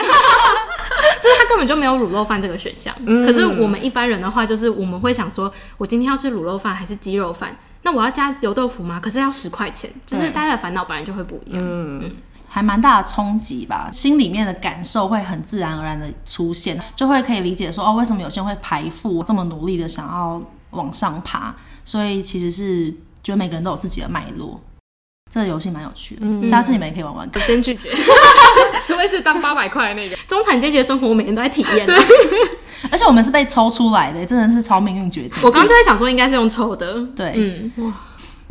[1.20, 2.92] 就是他根本就没有卤肉饭这个选项。
[3.06, 7.56] 嗯，可是我们一般人的话，就是我们会想说，我今天要吃卤肉饭还是鸡肉饭？
[7.90, 9.00] 那我要加油豆腐吗？
[9.00, 12.16] 可是要十块钱，就是大家的烦恼本来就会不一样，嗯，嗯
[12.48, 21.53] 还蛮大的冲击吧，心里面的感受会很自然而然的出现，就会可以理解说哦，为什么有些人会排富，这么努力的想要往上爬，
[21.85, 22.90] 所以其实是
[23.22, 24.61] 觉得每个人都有自己的脉络。
[25.30, 27.30] 这个游戏蛮有趣的，嗯、下次你们也可以玩玩。
[27.32, 27.88] 我先拒绝，
[28.84, 31.86] 除非是当八百块那个中产阶级的生活，我每天都在体验。
[31.86, 31.96] 对，
[32.90, 35.32] 而且我们是被抽出来的，真的是超命运决定。
[35.42, 37.00] 我刚刚就在想说，应该是用抽的。
[37.14, 37.94] 对，嗯，哇，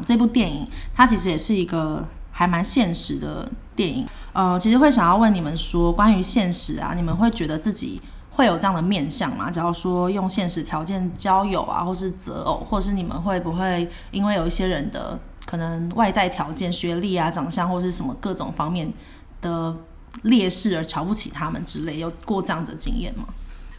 [0.06, 0.66] 这部电影
[0.96, 4.08] 它其实也是一个还蛮现实的电影。
[4.32, 9.52] 呃，其实会想要问你们说，关于现实啊，你们会觉得自己会有这样的面相吗？
[9.52, 18.94] 假如说用现实条件交友啊，或是择偶，或是你们会不会因为有一些人的可能外在条件、学历啊、长相或是什么各种方面
[19.42, 19.76] 的
[20.22, 23.26] 劣势而瞧不起他们之类，有过这样子的经验吗？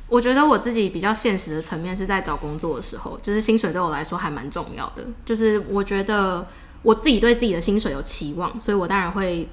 [0.09, 5.07] 我觉得我自己比较现实的层面是在找工作的时候，就是薪水对我来说还蛮重要的。
[5.25, 6.45] 就是我觉得
[6.83, 9.49] 我自己对自己的薪水有期望，所以我当然会。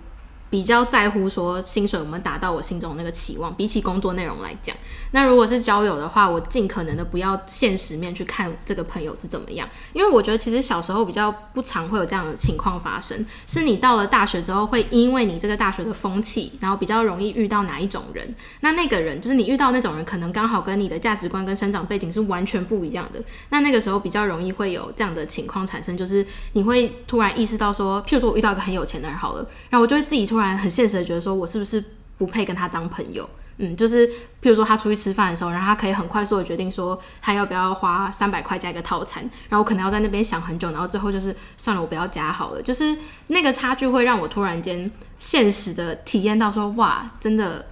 [0.49, 4.73] 比较在乎说薪水有没有达到我心中那个期望，比起工作内容来讲，
[5.11, 30.47] 那如果是交友的话，我尽可能的不要现实面去看这个朋友是怎么样，因为我觉得其实小时候比较不常会有这样的情况发生，是你到了大学之后，会因为你这个大学的风气，然后比较容易遇到哪一种人，那那个人就是你遇到那种人，可能刚好跟你的价值观跟生长背景是完全不一样的，那那个时候比较容易会有这样的情况产生，就是你会突然意识到说，譬如说我遇到一个很有钱的人好了，然后我就会自己突然。
[30.57, 31.83] 很现实的觉得说，我是不是
[32.17, 33.29] 不配跟他当朋友？
[33.59, 42.61] 嗯，就是譬如说他出去吃饭的时候，然后他可以很快速的决定说他要不要花三百块加一个套餐，然后我可能要在那边想很久，然后最后就是算了，我不要加好了。
[42.61, 42.95] 就是
[43.27, 47.65] 那个差距会让我突然间现实的体验到说，哇，真的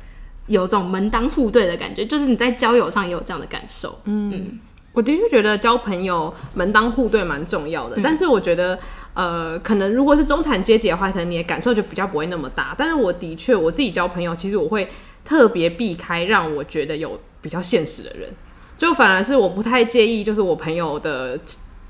[0.48, 4.00] 有这种门当户对的感觉，就是你在交友上也有这样的感受。
[4.06, 4.60] 嗯，嗯
[4.92, 8.80] 我的确觉得交朋友门当户对蛮重要的，嗯、但是我觉得。
[9.16, 12.76] 呃，可能如果是中产阶级的话，可能你的感受就比较不会那么大。
[12.78, 14.92] 但是我的确，我自己交朋友，其实我会
[15.26, 18.30] 特别避开让我觉得有比较现实的人，
[18.78, 21.38] 就反而是我不太介意，就是我朋友的，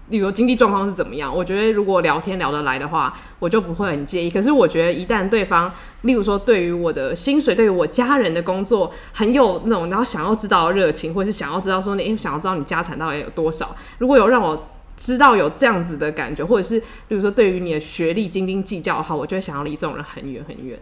[0.09, 1.35] 比如经济状况是怎么样。
[1.35, 4.31] 我觉得如果聊天聊得来的话，我就不会很介意。
[4.31, 5.71] 可是我觉得一旦对方，
[6.01, 14.69] 例如说对于我的薪水，对于我家人的工作，很有那种然后想要知道热情，或是想要知道说你想要知道你家产到底有多少，如果有让我。
[14.97, 20.79] 知道有这样子的感觉，或者是比如说对于你的学历斤斤计较的话，我就会想要离这种人很远很远。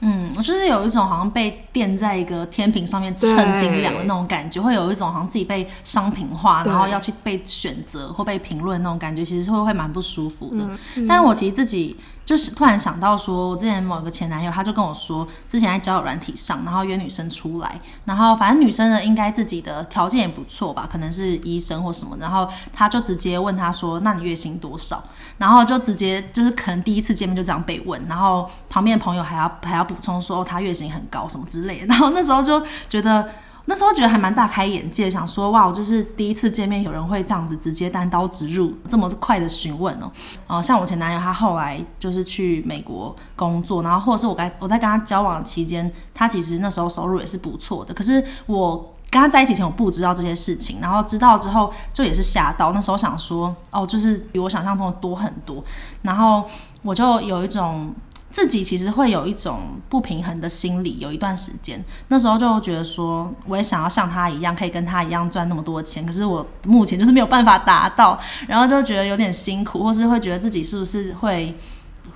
[0.00, 10.64] 嗯，我就是有一种好像被垫在一个天平上面称斤两的那种感觉，会有一种好像自己被商品化，然后要去被选择或被评论那种感觉，其实会会蛮不舒服的。
[10.64, 11.96] 嗯嗯、但我其实自己。
[12.28, 25.02] 就是突然想到说，我之前某个前男友，他就跟我说，之前在交友软体上，然后约女生出来，然后反正女生呢，应该自己的条件也不错吧，可能是医生或什么，然后他就直接问他说，那你月薪多少？
[25.38, 33.26] 然后就直接就是可能第一次见面就这样被问，然后旁边的朋友还要还要补充说，哦，他月薪很高什么之类的，然后那时候就觉得。
[33.70, 40.10] 那时候觉得还蛮大开眼界，想说哇，我就是第一次见面，有人会这样子直接单刀直入，这么快的询问哦。
[40.46, 47.92] 呃，像我前男友，他后来就是去美国工作，然后或者是我跟我在跟他交往期间，他其实那时候收入也是不错的。
[47.92, 52.72] 可是我跟他在一起前，我不知道这些事情，然后知道之后就也是吓到。
[52.72, 55.62] 那时候想说，哦，就是比我想象中的多很多，
[56.00, 56.42] 然后
[56.80, 57.94] 我就有一种。
[58.30, 71.54] 自己其实会有一种不平衡的心理，有一段时间，那时候就觉得说，我也想要像他一样，可以跟他一样赚那么多钱，可是我目前就是没有办法达到，然后就觉得有点辛苦，或是会觉得自己是不是会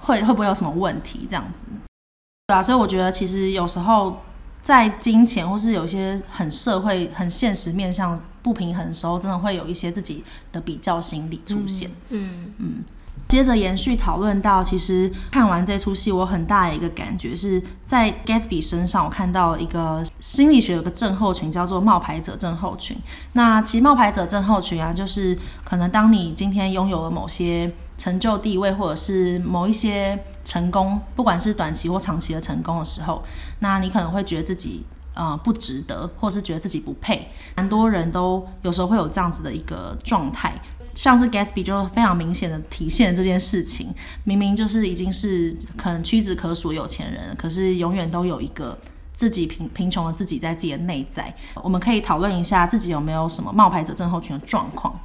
[0.00, 1.66] 会会不会有什么问题这样子，
[2.46, 4.20] 对啊，所以我觉得其实有时候
[4.62, 10.22] 在金钱或是有一些很社会、很现实面向不平衡的时候，真的会有一些自己
[10.52, 12.74] 的比较心理出现，嗯嗯。
[12.78, 12.84] 嗯
[13.32, 22.94] 接着延续讨论到，其实看完这出戏，我很大的一个感觉是在 Gatsby 身上，我看到一个心理学有个症候群，叫做冒牌者症候群。
[23.32, 33.24] 那其实冒牌者症候群啊，就是可能当你今天拥有了某些成就、地位，或者是某一些成功，不管是短期或长期的成功的时候，
[33.60, 37.28] 那你可能会觉得自己呃不值得，或是觉得自己不配。
[37.56, 40.60] 蛮多人都有时候会有这样子的一个状态。
[40.94, 48.78] 像是 Gatsby 就非常明显的体现了这件事情，明明就是已经是可能屈指可数有钱人，可是永远都有一个
[49.14, 51.34] 自己贫贫穷的自己在自己的内在。
[51.62, 54.98] 我们可以讨论一下自己有没有什么冒牌者症候群的状况。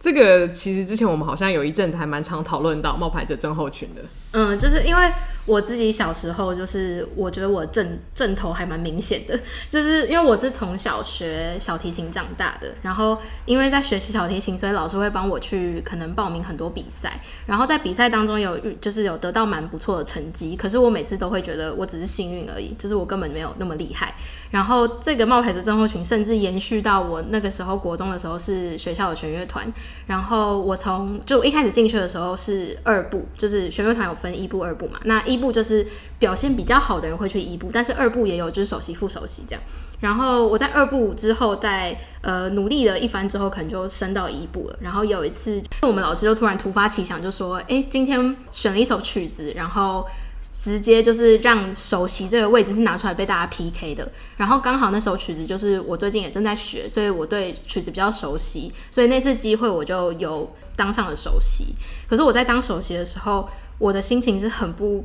[0.00, 4.02] 这个其实之前我们好像有一阵子还蛮常讨论到冒牌者症候群的。
[4.30, 5.12] 嗯，就是因为
[5.48, 9.38] 我自己小时候，就是我觉得我症症头还蛮明显的，
[9.70, 24.14] 就是因为我是从小学小提琴长大的，然后因为在学习小提琴，所以老师会帮我去可能报名很多比赛，然后在比赛当中有就是有得到蛮不错的成绩，可是我每次都会觉得我只是幸运而已，就是我根本没有那么厉害。
[24.50, 29.70] 然后这个冒牌者症候群甚至延续到我那个时候国中的时候是学校的弦乐团，
[30.06, 35.86] 然后我从就一开始进去的时候是二部，就是弦乐团有分一部二部嘛，那一部就是
[36.18, 39.62] 表现比较好的人会去一部，但是二部也有就是首席副首席这样。
[40.00, 44.76] 然后我在二部之后在呃努力了一番之后，可能就升到一部了。
[44.80, 50.04] 然后有一次我们老师就突然突发奇想，就说：“哎，今天选了一首曲子，然后。”
[50.40, 61.74] 直接就是让首席这个位置是拿出来被大家 PK 的，然后刚好那首曲子就是我最近也正在学，所以我对曲子比较熟悉，所以那次机会我就有当上了首席。
[62.08, 63.48] 可是我在当首席的时候，
[63.78, 65.04] 我的心情是很不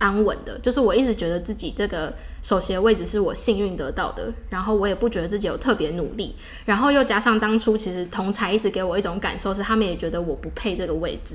[0.00, 6.34] 安稳的，就是我一直觉得自己这个首席的位置是我幸运得到的，然后我也不觉得自己有特别努力，
[6.64, 11.34] 然后又加上当初其实同才一直给我一种感受是他们也觉得我不配这个位置，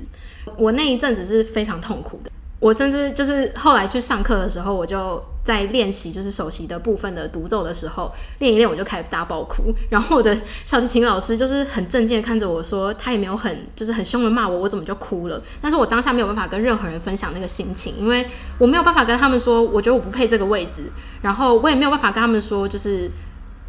[0.58, 2.30] 我那一阵子是非常痛苦的。
[2.58, 9.74] 我甚至就是后来去上课的时候，我就在练习就是首席的部分的独奏的时候，练一练我就开始大爆哭。
[9.90, 15.40] 然后我的小提琴老师就是很正经的看着我说，他也没有很就是很凶的骂我，我怎么就哭了？
[15.60, 18.26] 但是我当下没有办法跟任何人分享那个心情，因为
[18.58, 20.90] 我没有办法跟他们说，我觉得我不配这个位置。
[21.20, 23.10] 然后我也没有办法跟他们说，就是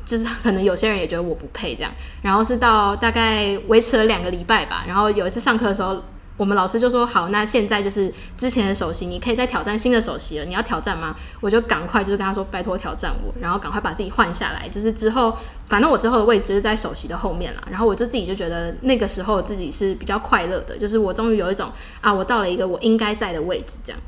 [0.05, 1.91] 就是 可能有些人也觉得我不配这样。
[2.21, 6.01] 然后是到大概维持了两个礼拜吧，然后有一次上课的时候。
[6.37, 10.45] 我们老师就说：“好，那现在就是之前的首席，你可以再挑战新的首席了。
[10.45, 15.35] 你要挑战吗？”我就赶快就是跟他说：“拜托挑战我。”然后赶快把自己换下来，就是之后
[15.67, 17.63] 反正我之后的位置是在首席的后面啦。
[17.69, 21.71] 然后我就自己就觉得那个时候自己是比较快乐的，就是我终于有一种
[22.01, 23.99] 啊，我到了一个我应该在的位置这样。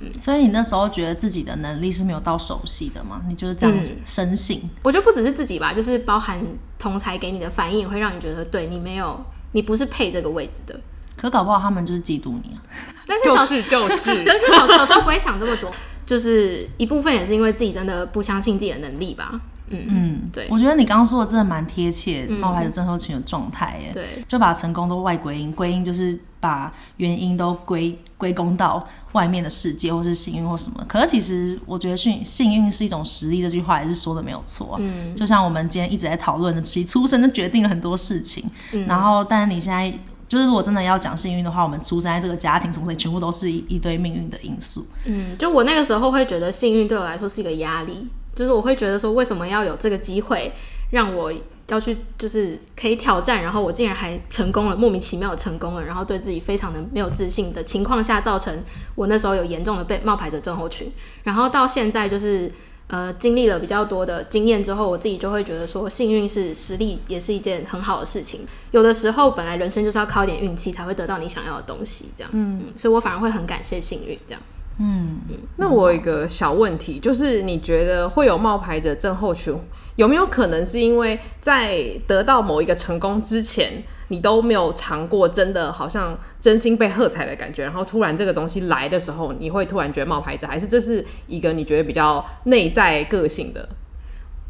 [0.00, 3.22] 嗯，所以你那时候觉得自己的能力是没有到首席的吗？
[3.26, 4.60] 你就是这样子深信？
[4.62, 6.38] 嗯，我觉得不只是自己吧，就是包含
[6.78, 10.78] 同才给你的反应，也会让你觉得对你没有，你不是配这个位置的。
[11.20, 12.62] 可搞不好他们就是嫉妒你啊！
[13.06, 15.70] 但是小就是就是， 可是小小时候不会想这么多，
[16.06, 19.40] 就是一部分也是因为自己真的不相信自己的能力吧。
[19.70, 23.90] 嗯嗯，对，我觉得你刚刚说的真的蛮贴切，冒牌的症候群的状态耶。
[23.92, 30.82] 对，就把成功都外归因，归因就是把原因都归归功到外面的世界，或是幸运或什么。
[30.88, 34.76] 可是其实我觉得幸幸运是一种实力，这句话也是说的没有错。
[34.80, 38.42] 嗯，就像我们今天一直在讨论的，其实出生就决定了很多事情。
[38.72, 39.92] 嗯，然后但是你现在。
[40.28, 44.86] 就是如果真的要讲幸运的话，我们出生在这个家庭什么的，全部都是一一堆命运的因素。
[45.06, 50.52] 嗯，就我那个时候会觉得幸运对我来说是一个压力，就是我会觉得说，为什么要有这个机会
[50.90, 51.32] 让我
[51.68, 58.62] 要去，就是可以挑战，然后我竟然还成功了，莫名其妙成功了，然后对自己非常的没有自信的情况下，造成
[58.94, 60.92] 我那时候有严重的被冒牌者症候群，
[61.24, 62.52] 然后到现在就是。
[62.88, 68.46] 呃，经历了比较多的经验之后，我自己就会觉得说，幸运是实力，也是一件很好的事情。
[68.70, 72.30] 有的时候，本来人生就是要靠一点运气才会得到你想要的东西，这样。
[72.32, 74.42] 嗯，嗯，所以我反而会很感谢幸运，这样。
[74.78, 75.36] 嗯嗯。
[75.56, 79.54] 那我有一个小问题，就是你觉得会有冒牌者症候群，
[79.96, 93.68] 有没有可能是因为在得到某一个成功之前，你都没有尝过真的好像真心被喝彩的感觉，然后突然这个东西来的时候，你会突然觉得冒牌者，还是这是一个你觉得比较内在个性的？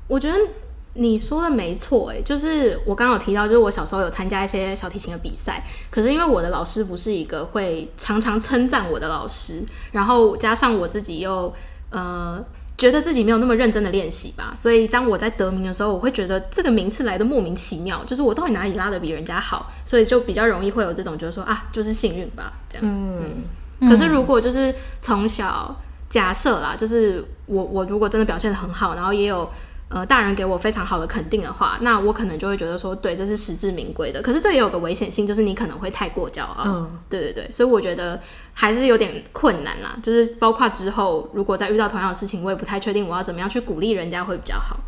[0.07, 0.37] 我觉得
[0.99, 11.55] 你说的没错，哎，就是我刚刚有提到，就是我小时候有参加一些小提琴的比赛，可是因为我的老师不是一个会常常称赞我的老师，然后加上我自己又
[11.91, 12.45] 呃。
[12.79, 22.87] 觉得自己没有那么认真的练习吧，所以当我在得名的时候，我会觉得这个名次来的莫名其妙，就是我到底哪里拉的比人家好，所以就比较容易会有这种觉得说啊，就是幸运吧，这样。
[22.87, 23.21] 嗯，
[23.81, 23.91] 嗯。
[23.91, 25.77] 可是如果就是从小
[26.09, 29.51] 假设啦，就是我我如果真的表现的很好，然后也有
[29.91, 34.21] 呃，大人给我非常好的肯定的话，那我可能就会觉得说，对，这是实至名归的。
[34.21, 36.63] 可是这也有个危险性，就是你可能会太过骄傲。
[36.67, 38.21] 嗯，对对对，所以我觉得
[38.53, 39.99] 还是有点困难啦。
[40.03, 44.79] 就是包括之后，如果再遇到同样的事情，我也不太确定我要怎么样去鼓励人家会比较好。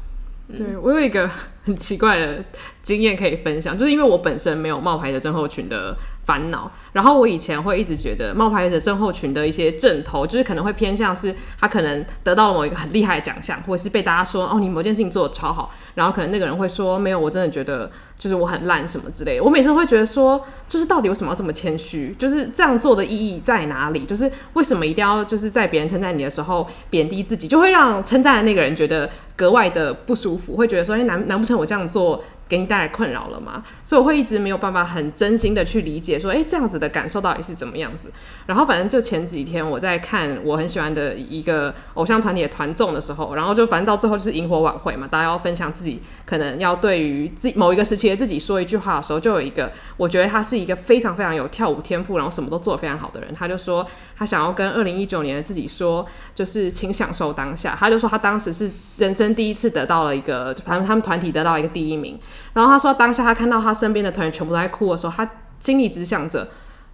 [0.48, 1.30] 嗯、对，我有一个
[1.64, 2.44] 很奇怪的
[2.82, 6.70] 经验可以分享，就是因为我本身没有冒牌的症候群的烦恼。
[6.92, 19.44] 然后我以前会一直觉得冒牌者症候群的一些症头，就是可能会偏向是他可能得到了某一个很厉害的奖项，或者是被大家说哦，你某件事情做得超好，然后可能那个人会说没有，我真的觉得就是我很烂什么之类的。
[19.44, 22.14] 我每次都会觉得说，就是到底为什么要这么谦虚？
[22.18, 24.05] 就是这样做的意义在哪里？
[24.05, 33.62] 就是为什么一定要就是在别人称赞你的时候贬低自己，就会让称赞的那个人觉得格外的不舒服，会觉得说，哎，难难不成我这样做给你带来困扰了吗？
[33.84, 38.11] 所以我会一直没有办法很真心的去理解说，哎，这样子的感受到底是怎么样子？
[38.46, 53.86] 然后反正就前几天我在看我很喜欢的一个偶像团体的团综的时候，然后就反正到最后就是萤火晚会嘛，大家要分享自己可能要对于自某一个时期的自己说一句话的时候，就有一个我觉得他是一个非常非常有跳舞天赋，然后什么都做得非常好的人，他就说
[54.18, 57.76] 他想要跟二零一九年的自己说，就是请享受当下。
[57.78, 62.18] 他就说他当时是人生第一次得到了一个，反正他们团体得到一个第一名。
[62.53, 66.49] 然后他说，当下他看到他身边的团员全部都在哭的时候，他心里只想着，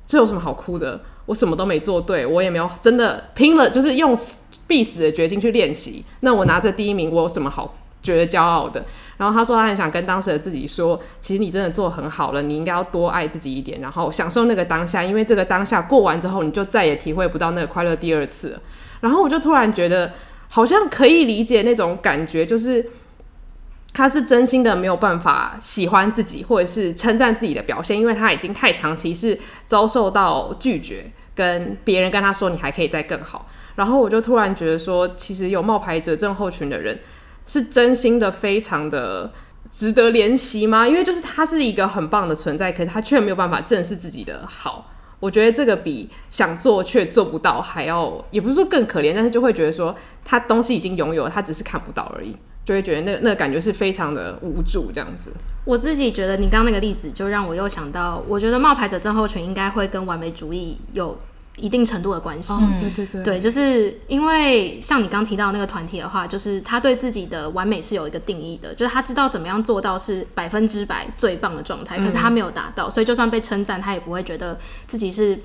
[0.05, 1.01] 这有什么好哭的？
[1.27, 4.17] 我什么都没做对，我也没有真的拼了，就是用
[4.67, 6.05] 必死的决心去练习。
[6.21, 8.85] 那我拿着第一名，我有什么好觉得骄傲的？
[9.17, 18.59] 然后他说，他很想跟当时的自己说，其实你真的做很好了，你应该要多爱自己一点，然后享受那个当下，因为这个当下过完之后，你就再也体会不到那个快乐第二次。
[19.01, 20.13] 然后我就突然觉得，
[20.49, 22.91] 好像可以理解那种感觉，就是。
[23.97, 33.49] 他是真心的没有办法喜欢自己，或者是称赞自己的表现，因为他已经太长期是遭受到拒绝，跟别人跟他说你还可以再更好。
[33.75, 36.99] 然后我就突然觉得说，其实有冒牌者症候群的人
[37.47, 39.33] 是真心的非常的
[39.71, 40.87] 值得怜惜吗？
[40.87, 44.91] 因为就是他是一个很棒的存在，可是他却没有办法正视自己的好。
[45.21, 52.37] 我觉得这个比想做却做不到还要，也不是说更可怜，但是就会觉得说他东西已经拥有，他只是看不到而已。
[52.67, 55.31] 就会觉得那那感觉是非常的无助这样子。
[55.65, 61.17] 我自己觉得你刚刚那个例子就让我又想到，我觉得冒牌者症候群应该会跟完美主义有
[61.59, 62.53] 一定程度的关系。
[62.53, 74.59] 哦，对对对，对，就是因为像你刚提到那个团体的话，就是他对自己的完美是有一个定义的，就是他知道怎么样做到是百分之百最棒的状态，可是他没有达到，所以就算被称赞，他也不会觉得
[74.89, 75.39] 自己是。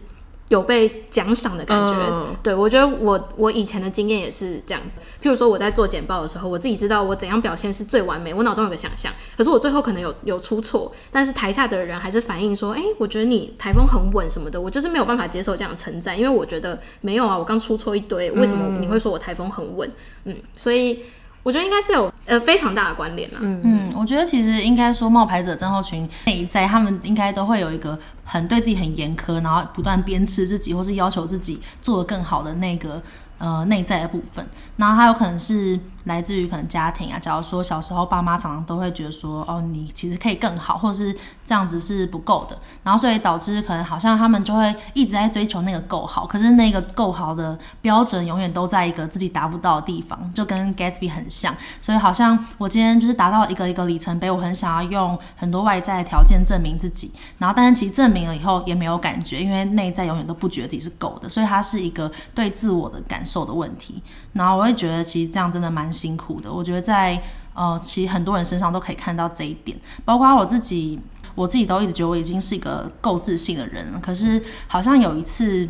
[0.51, 4.99] 有被奖赏的感觉，嗯、对，我觉得我我以前的经验也是这样子。
[5.23, 19.89] 譬如说我在做简报的时候，我自己知道我怎样表现是最完美，我脑中有个想象，可是我最后可能有有出错，但是台下的人还是反映说，哎、欸，我觉得你台风很稳什么的，我就是没有办法接受这样的称赞，因为我觉得没有啊，我刚出错一堆，为什么你会说我台风很稳？
[20.25, 21.05] 嗯，所以。
[21.43, 23.39] 我觉得应该是有呃非常大的关联啦。
[23.41, 33.01] 嗯嗯，我觉得其实应该说冒牌者症候群内在，他们应该都会有一个很对自己很严苛，然后不断鞭笞自己，或是要求自己做的更好的那个
[33.37, 34.45] 呃内在的部分。
[34.77, 35.79] 然后还有可能是。
[36.05, 64.01] 来自于可能家庭啊，假如说小时候爸妈常常都会觉得说，哦，你其实可以更好，或者是这样子是不够的，然后所以导致可能好像他们就会一直在追求那个够好，可是那个够好的标准永远都在一个自己达不到的地方，就跟 Gatsby 很像，所以好像我今天就是达到一个一个里程碑，我很想要用很多外在的条件证明自己，然后但是其实证明了以后也没有感觉，因为内在永远都不觉得自己是够的，所以它是一个对自我的感受的问题，
[64.33, 65.91] 然后我会觉得其实这样真的蛮。
[65.91, 67.21] 辛苦的，我觉得在
[67.53, 70.97] 呃，其实很多人身上都可以看到这一点，包括我自己，
[71.35, 73.99] 我自己都一直觉得我已经是一个够自信的人了。
[73.99, 75.67] 可是好像有一次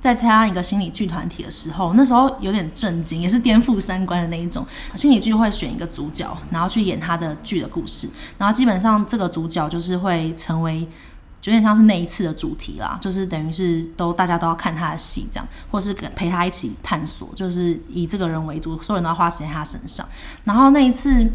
[0.00, 4.66] 在参加一个心理剧团体的时候，那时候有点震惊，也是颠覆三观的那一种。
[4.96, 10.86] 心理剧会选一个主角，然后去演他的剧的故事，然后基本上这个主角就是会成为。
[11.50, 20.06] 有点像是那一次的主题啦，就是等于是都大家都要看他的戏这样，或是陪他一起探索，就是以这个人为主，所有人都要花时间在他身上。
[20.44, 21.28] 然后那一次，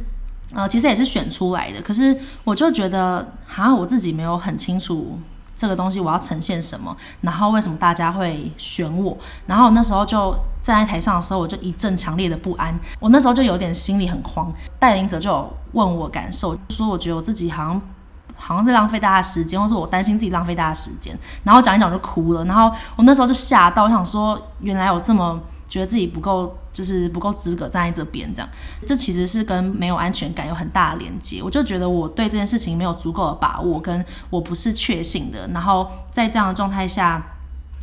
[0.54, 5.20] 呃，其实也是选出来的，可是我就觉得好像我自己没有很清楚
[5.58, 9.18] 这个东西我要呈现什么，然后为什么大家会选我。
[9.46, 14.50] 然后那时候就站在台上的时候，我就一阵强烈的不安，我那时候就有点心里很慌。
[14.80, 17.82] 带领者就有问我感受，说我觉得我自己好像。
[18.38, 22.46] 好像是浪费大家时间，或是我担心自己浪费大家时间，然后讲一讲就哭了。
[22.46, 28.50] 然后我那时候就吓到，我想说，原来我这么觉得自己不够，就是不够资格站在这边，这样，
[28.86, 31.42] 这其实是跟没有安全感有很大的连接。
[31.44, 35.48] 我就觉得我对这件事情没有足够的把握，跟我不是确信的。
[35.50, 37.22] 然后在这样的状态下，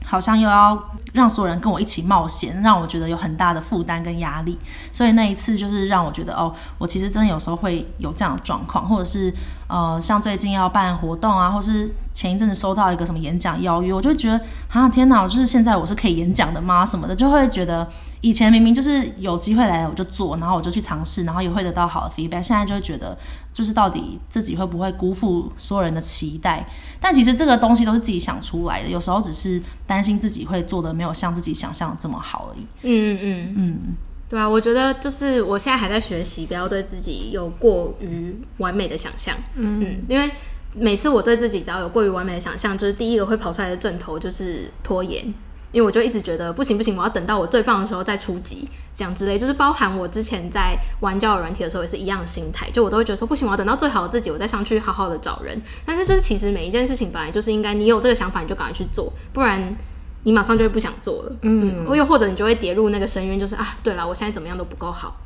[0.05, 0.81] 好像又要
[1.13, 4.59] 让所有人跟我一起冒险，让我觉得有很大的负担跟压力。
[4.93, 9.33] 所以那一次就是让我觉得，哦，我其实真的有时候会有这样的状况，或者是
[9.67, 16.85] 呃，像最近要办活动啊，或是前一阵子收到一个什么演讲邀约，我就觉得，啊，天哪，就是现在我是可以演讲的吗？
[16.87, 17.89] 什么的，就会觉得。
[18.25, 22.43] 以前明明就是有机会来了我就做，然后我就去尝试，然后也会得到好的 feedback。
[22.43, 23.15] 现在就会觉得，
[23.53, 26.67] 就是到底自己会不会辜负所有人的期待？
[26.99, 32.67] 但其实这个东西都是自己想出来的，有时候只是担心自己会做的没有像自己想象的这么好而已。
[32.81, 33.79] 嗯嗯嗯，
[34.27, 39.37] 对啊，我觉得就是我现在还在学习，不要对自己有过于完美的想象。
[39.55, 40.31] 嗯嗯，因为
[40.75, 45.35] 每次我对自己只要有过于完美的想象，就是第一个会跑出来的症头就是拖延。
[45.75, 55.61] 因为我就一直觉得不行不行，我要等到我最棒的时候再出击，这样之类，就是包含我之前在玩交友软体的时候也是一样的心态，就我都会觉得说不行，我要等到最好的自己，我再上去好好的找人。
[55.85, 59.75] 但是就是其实每一件事情本来就是应该你有这个想法你就赶快去做，不然
[60.23, 61.33] 你马上就会不想做了。
[61.43, 65.17] 嗯，又或者你就会跌入那个深渊，就是啊，对了，我现在怎么样都不够好。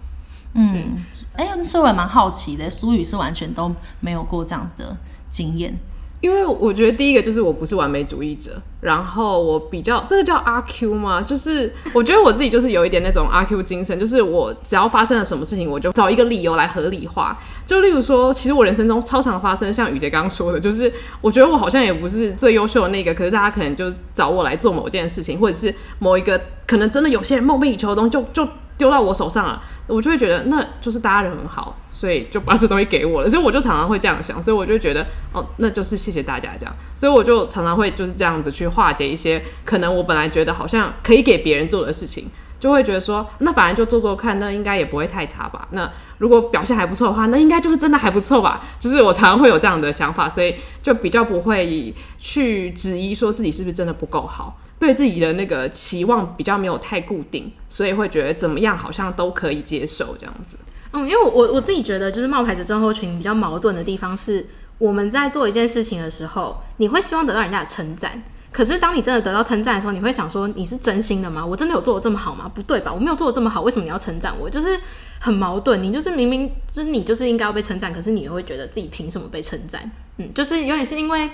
[0.54, 0.96] 嗯，
[1.34, 3.70] 哎、欸，所以我也蛮好奇的，苏雨是完全都
[4.00, 4.96] 没有过这样子的
[5.28, 5.78] 经验。
[6.20, 8.50] 因为我觉得第一个就是我不是完美主义者，
[8.80, 11.22] 然后我比较这个叫阿 Q 吗？
[11.22, 17.38] 就是我觉得我自己就是有一点那种阿 Q 精神，就是我只要发生了什么事情，我就找一个理由来合理化。
[17.64, 28.48] 就例如说，其实我人生中超常发生，像雨杰刚刚说的，就是我觉得我好像也不是最优秀的那个，可是大家可能就找我来做某件事情，或者是某一个可能真的有些人梦寐以求的东西，就就
[28.78, 31.76] 丢到我手上了，我就会觉得那就是大家人很好。
[31.90, 45.66] 所以就把这东西给我了，所以我就常常会这样想，所以我就觉得哦，那就是谢谢大家这样，所以我就常常会就是这样子去化解一些可能我本来觉得好像可以给别人做的事情，就会觉得说那反正就做做看，那应该也不会太差吧。
[45.72, 48.64] 那如果表现还不错的话，那应该就是真的还不错吧。
[48.78, 60.56] 就是我常常会有这样的想法，所以就比较不会去质疑说自己是不是真的不够好，对自己的那个期望比较没有太固定，所以会觉得怎么样好像都可以接受这样子。
[60.92, 64.46] 嗯，因为我我自己觉得，就是冒牌者症候群比较矛盾的地方是，
[64.78, 71.44] 我们在做一件事情的时候，你会希望得到人家的称赞，可是当你真的得到称赞的时候，你会想说，你是真心的吗？
[71.44, 72.50] 我真的有做的这么好吗？
[72.54, 72.92] 不对吧？
[72.92, 74.48] 我没有做的这么好，为什么你要称赞我？
[74.48, 74.80] 就是
[75.18, 79.90] 很矛盾，你就是明明就是你就是应该要被称赞，可是你又会觉得自己凭什么被称赞？
[80.16, 81.28] 嗯，就是有点是因为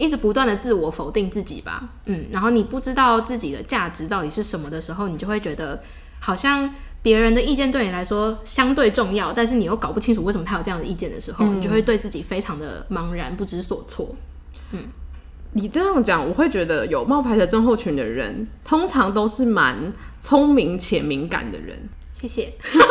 [0.00, 5.80] 一直不断的自我否定自己吧，嗯，然后你不知道自己的价值到底是什么的时候，你就会觉得
[6.18, 6.74] 好像。
[7.02, 14.14] 别人的意见对你来说相对重要，但是你又搞不清楚为什么他有这样的意见的时候，嗯、你就会对自己非常的茫然不知所措。
[14.72, 14.80] 嗯，
[15.54, 19.90] 你这样讲，我会觉得有冒牌的症候群的人，通常都是蛮
[20.20, 21.88] 聪明且敏感的人。
[22.12, 22.84] 谢谢，就 是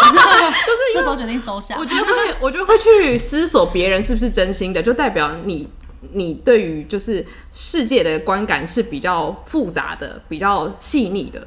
[0.96, 1.76] 这时候决定收下。
[1.78, 5.70] 我觉得会，我觉得会去思索别人是不是真心的，就代表你，
[6.14, 11.46] 你对于就是世界的观感是比较复杂的，比较细腻的。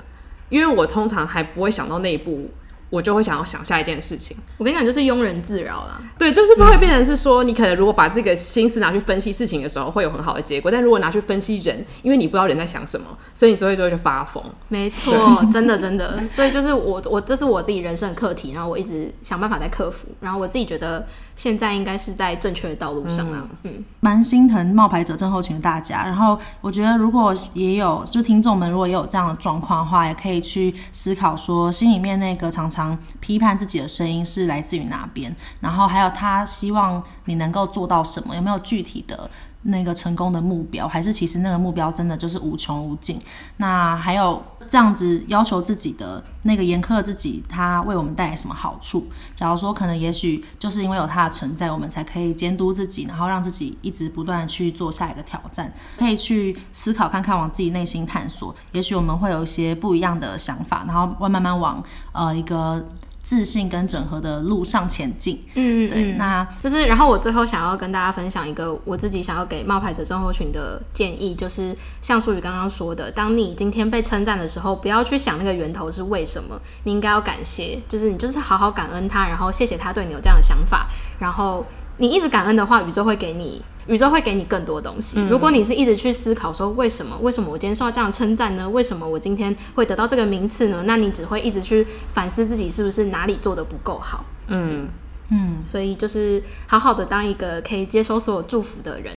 [0.49, 2.51] 因为我通常还不会想到那一步，
[2.91, 4.37] 我就会想要想下一件事情。
[4.59, 5.99] 我跟你讲，就是庸人自扰啦。
[6.19, 10.71] 对，就是不会变成是说，你可能如果把这个心思拿去分析事情的时候，会有很好的结果。
[10.71, 14.45] 但如果拿去分析人，因为你不知道人在想什么，所以你就会就会就发疯。
[14.69, 16.21] 没错，真的真的。
[16.29, 20.09] 所以就是我我这是我自己人生的课题，然后我一直想办法在克服。
[20.21, 21.07] 然后我自己觉得。
[21.35, 26.05] 现在应该是在正确的道路上了，嗯，蛮、嗯、心疼冒牌者症候群的大家。
[26.05, 39.29] 然后我觉得，如果也有就听众们，如果也有这样的状况的话，也可以去思考说，心里面那个常常批判自己的声音是来自于哪边，然后还有他希望你能够做到什么，有没有具体的？
[39.65, 43.17] 那个成功的目标，还是其实那个目标真的就是无穷无尽。
[43.59, 49.07] 那还有这样子要求自己的那个严苛自己，他为我们带来什么好处？
[49.35, 58.55] 假如说可能，也许就是因为有他的存在，我们才可以监督自己，然后让自己一直不断去做下一个挑战，可以去思考看看，往自己内心探索。
[58.73, 61.83] 也许我们会有一些不一样的想法，然后会慢慢往
[62.13, 62.87] 呃一个。
[63.23, 80.89] 自信跟整合的路上前进，嗯，对，那就是，然后我最后想要跟大家分享一个我自己想要给冒牌者症候群的建议，就是像淑宇刚刚说的，当你今天被称赞的时候，不要去想那个源头是为什么，你应该要感谢，就是你就是好好感恩他，然后谢谢他对你有这样的想法，
[81.21, 81.65] 然后
[81.99, 83.63] 你一直感恩的话，宇宙会给你。
[83.87, 85.21] 宇宙会给你更多东西。
[85.29, 88.69] 如果你是一直去思考说，为什么，为什么我今天受到这样称赞呢？
[88.69, 90.85] 为什么我今天会得到这个名次呢？
[90.87, 94.25] 那你只会一直去反思自己是不是哪里做的不够好。
[94.49, 94.89] 嗯
[95.31, 99.15] 嗯，所以就是好好的当一个可以接收所有祝福的人。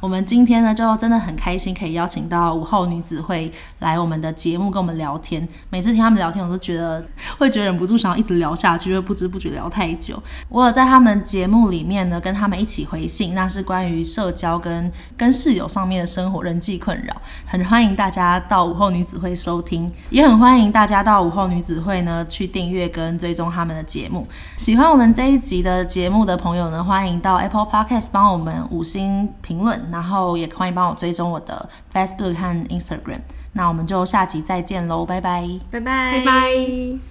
[0.00, 5.46] 我们今天呢，就真的很开心，可以邀请到午后女子会来我们的节目跟我们聊天。
[5.68, 7.04] 每次听他们聊天，我都觉得
[7.36, 10.20] 会觉得忍不住想要一直聊下去，因为不知不觉聊太久。
[10.48, 17.14] 我有在他们节目里面呢，跟他们一起回信，那是关于社交跟跟室友上面的生活人际困扰。
[17.44, 24.26] 很欢迎大家到午后女子会收听，也很欢迎大家到午后女子会呢去订阅跟追踪他们的节目。
[24.56, 29.89] 喜欢我们这一集的节目的朋友呢，欢迎到 Apple Podcast 帮我们五星评论。
[29.90, 33.20] 然后也欢迎帮我追踪我的 Facebook 和 Instagram，
[33.52, 37.09] 那我们就下集再见喽，拜拜，拜拜，拜拜。